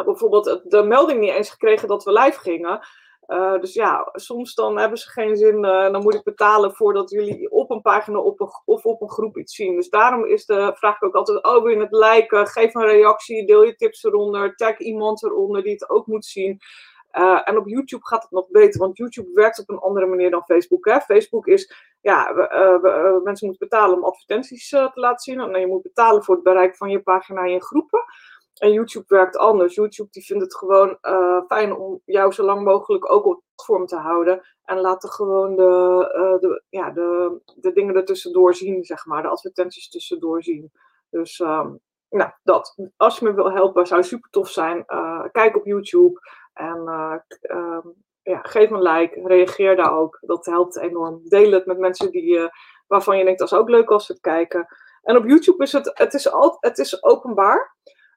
[0.06, 2.88] bijvoorbeeld de melding niet eens gekregen dat we live gingen.
[3.28, 7.10] Uh, dus ja, soms dan hebben ze geen zin, uh, dan moet ik betalen voordat
[7.10, 9.76] jullie op een pagina op of op een groep iets zien.
[9.76, 13.64] Dus daarom is de vraag ook altijd, oh wil het liken, geef een reactie, deel
[13.64, 16.60] je tips eronder, tag iemand eronder die het ook moet zien.
[17.18, 20.32] Uh, en op YouTube gaat het nog beter, want YouTube werkt op een andere manier
[20.32, 20.86] dan Facebook.
[20.86, 21.00] Hè?
[21.00, 25.40] Facebook is, ja, we, we, uh, mensen moeten betalen om advertenties te laten zien.
[25.40, 28.00] En je moet betalen voor het bereik van je pagina en je groepen.
[28.54, 29.76] En YouTube werkt anders.
[29.76, 30.98] YouTube die vindt het gewoon
[31.48, 34.42] fijn om jou zo lang mogelijk ook op het platform te houden.
[34.64, 39.22] En laten gewoon de, de, ja, de, de dingen ertussendoor zien, zeg maar.
[39.22, 40.72] De advertenties tussendoor zien.
[41.10, 42.76] Dus um, nou, dat.
[42.98, 44.86] Als je me wil helpen, zou super tof zijn.
[45.32, 46.20] kijk op YouTube.
[46.54, 47.86] En uh, uh,
[48.22, 50.18] ja, geef een like, reageer daar ook.
[50.22, 51.22] Dat helpt enorm.
[51.24, 52.50] Deel het met mensen die,
[52.88, 54.68] waarvan je denkt, dat is ook leuk als ze het kijken.
[55.04, 57.76] En op YouTube is het, het is, al, het is openbaar.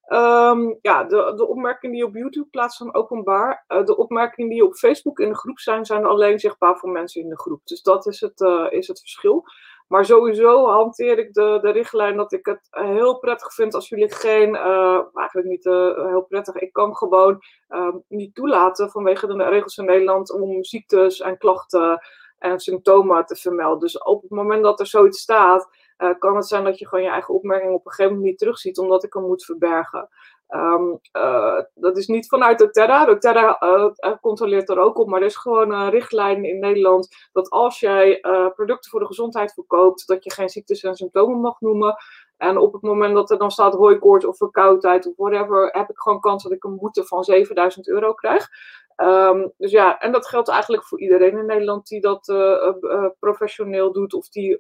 [0.09, 3.65] Um, ja, de, de opmerkingen die op YouTube plaatst zijn openbaar.
[3.69, 7.23] Uh, de opmerkingen die op Facebook in de groep zijn, zijn alleen zichtbaar voor mensen
[7.23, 7.61] in de groep.
[7.65, 9.45] Dus dat is het, uh, is het verschil.
[9.87, 14.13] Maar sowieso hanteer ik de, de richtlijn dat ik het heel prettig vind als jullie
[14.13, 19.45] geen, uh, eigenlijk niet uh, heel prettig, ik kan gewoon uh, niet toelaten vanwege de
[19.45, 22.01] regels in Nederland om ziektes en klachten
[22.39, 23.81] en symptomen te vermelden.
[23.81, 25.69] Dus op het moment dat er zoiets staat,
[26.19, 28.79] kan het zijn dat je gewoon je eigen opmerking op een gegeven moment niet terugziet,
[28.79, 30.09] omdat ik hem moet verbergen.
[30.49, 31.01] Um,
[31.75, 33.05] dat is niet vanuit doTERRA.
[33.05, 37.51] doTERRA uh, controleert er ook op, maar er is gewoon een richtlijn in Nederland dat
[37.51, 41.61] als jij uh, producten voor de gezondheid verkoopt, dat je geen ziektes en symptomen mag
[41.61, 41.97] noemen.
[42.37, 45.99] En op het moment dat er dan staat hooikoorts of verkoudheid of whatever, heb ik
[45.99, 48.49] gewoon kans dat ik een boete van 7000 euro krijg.
[48.97, 53.07] Um, dus ja, en dat geldt eigenlijk voor iedereen in Nederland die dat uh, uh,
[53.19, 54.57] professioneel doet of die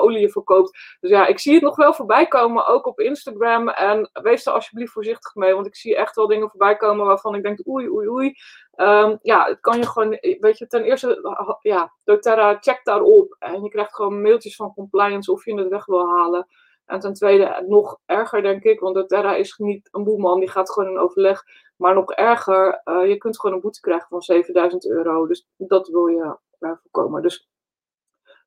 [0.00, 0.96] olie verkoopt.
[1.00, 3.68] Dus ja, ik zie het nog wel voorbij komen, ook op Instagram.
[3.68, 7.34] En wees er alsjeblieft voorzichtig mee, want ik zie echt wel dingen voorbij komen waarvan
[7.34, 8.34] ik denk, oei, oei, oei.
[8.76, 13.36] Um, ja, het kan je gewoon, weet je, ten eerste, ja, doTERRA checkt daarop.
[13.38, 16.46] En je krijgt gewoon mailtjes van compliance of je het weg wil halen.
[16.84, 20.70] En ten tweede, nog erger denk ik, want doTERRA is niet een boeman, die gaat
[20.70, 21.44] gewoon in overleg.
[21.76, 25.26] Maar nog erger, uh, je kunt gewoon een boete krijgen van 7000 euro.
[25.26, 27.22] Dus dat wil je uh, voorkomen.
[27.22, 27.48] Dus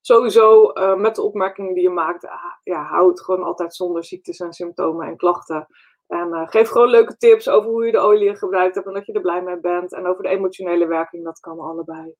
[0.01, 2.27] sowieso uh, met de opmerkingen die je maakt,
[2.63, 5.67] ja, hou het gewoon altijd zonder ziektes en symptomen en klachten.
[6.07, 9.13] En geef gewoon leuke tips over hoe je de olie gebruikt hebt en dat je
[9.13, 9.93] er blij mee bent.
[9.93, 12.13] En over de emotionele werking, dat kan allebei.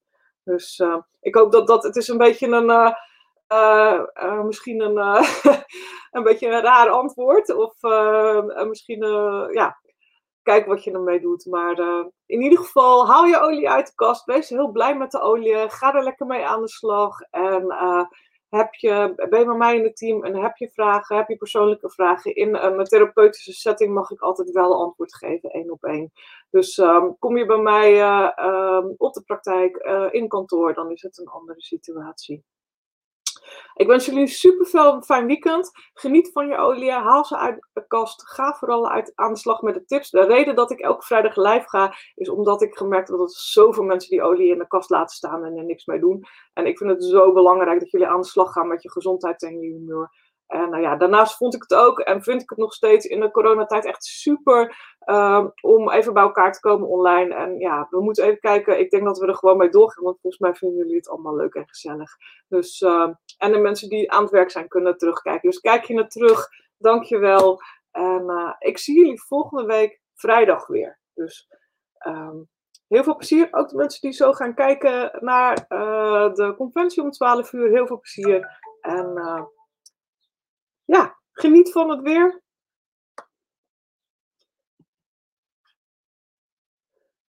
[0.44, 0.84] Dus
[1.22, 2.96] ik hoop dat dat, het is een beetje een...
[3.54, 5.30] Uh, uh, misschien een, uh,
[6.12, 7.56] een beetje een raar antwoord.
[7.56, 7.74] Of
[8.68, 9.06] misschien,
[9.52, 9.78] ja,
[10.44, 11.46] kijk wat je ermee doet.
[11.46, 11.80] Maar
[12.26, 14.26] in ieder geval, haal je olie uit de kast.
[14.26, 15.70] Wees heel blij met de olie.
[15.70, 17.22] Ga er lekker mee aan de slag.
[17.22, 17.76] En
[18.50, 21.38] heb je, ben je bij mij in het team en heb je vragen, heb je
[21.38, 22.36] persoonlijke vragen?
[22.36, 26.12] In een therapeutische setting mag ik altijd wel antwoord geven, één op één.
[26.50, 28.02] Dus ehm, kom je bij mij
[28.46, 29.78] um, op de praktijk,
[30.12, 32.44] in kantoor, dan is het een andere situatie.
[33.76, 34.66] Ik wens jullie super
[35.04, 35.72] fijn weekend.
[35.94, 36.92] Geniet van je olie.
[36.92, 38.28] Haal ze uit de kast.
[38.30, 40.10] Ga vooral uit, aan de slag met de tips.
[40.10, 43.40] De reden dat ik elke vrijdag live ga, is omdat ik gemerkt heb dat er
[43.40, 46.24] zoveel mensen die olie in de kast laten staan en er niks mee doen.
[46.54, 49.44] En ik vind het zo belangrijk dat jullie aan de slag gaan met je gezondheid
[49.44, 50.12] en je humeur.
[50.48, 53.20] En nou ja, daarnaast vond ik het ook en vind ik het nog steeds in
[53.20, 54.76] de coronatijd echt super
[55.06, 57.36] uh, om even bij elkaar te komen online.
[57.36, 58.80] En ja, we moeten even kijken.
[58.80, 61.36] Ik denk dat we er gewoon mee doorgaan, want volgens mij vinden jullie het allemaal
[61.36, 62.12] leuk en gezellig.
[62.48, 65.50] Dus, uh, en de mensen die aan het werk zijn kunnen terugkijken.
[65.50, 66.48] Dus kijk je naar terug.
[66.78, 67.62] Dankjewel.
[67.92, 71.00] En uh, ik zie jullie volgende week vrijdag weer.
[71.14, 71.48] Dus
[72.08, 72.50] um,
[72.88, 73.48] heel veel plezier.
[73.52, 77.70] Ook de mensen die zo gaan kijken naar uh, de conventie om 12 uur.
[77.70, 78.60] Heel veel plezier.
[78.82, 79.42] En uh,
[80.86, 82.42] ja, geniet van het weer.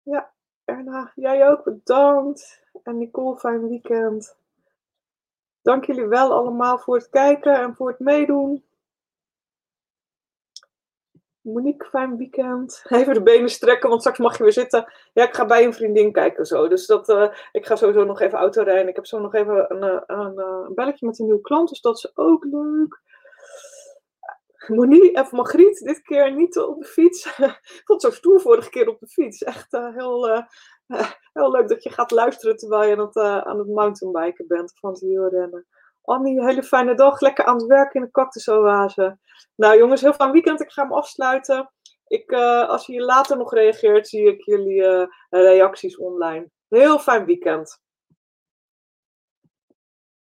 [0.02, 0.34] Ja,
[0.64, 2.62] Erna, jij ook bedankt.
[2.82, 4.36] En Nicole, fijn weekend.
[5.62, 8.64] Dank jullie wel allemaal voor het kijken en voor het meedoen.
[11.40, 12.84] Monique, fijn weekend.
[12.88, 14.92] Even de benen strekken, want straks mag je weer zitten.
[15.12, 16.68] Ja, ik ga bij een vriendin kijken zo.
[16.68, 18.88] Dus dat, uh, ik ga sowieso nog even autorijden.
[18.88, 21.80] Ik heb zo nog even een, een, een, een belletje met een nieuwe klant, dus
[21.80, 23.00] dat is ook leuk.
[24.68, 27.38] Monique of Margriet, dit keer niet op de fiets.
[27.78, 29.42] Ik vond zo stoer vorige keer op de fiets.
[29.42, 30.42] Echt uh, heel, uh,
[31.32, 34.90] heel leuk dat je gaat luisteren terwijl je aan het, aan het mountainbiken bent van
[34.90, 35.66] het wielrennen.
[36.02, 37.20] Annie, hele fijne dag.
[37.20, 39.18] Lekker aan het werk in de cactusoase.
[39.54, 40.60] Nou jongens, heel fijn weekend.
[40.60, 41.70] Ik ga hem afsluiten.
[42.06, 42.32] Ik,
[42.68, 46.50] als je later nog reageert, zie ik jullie reacties online.
[46.68, 47.80] Heel fijn weekend.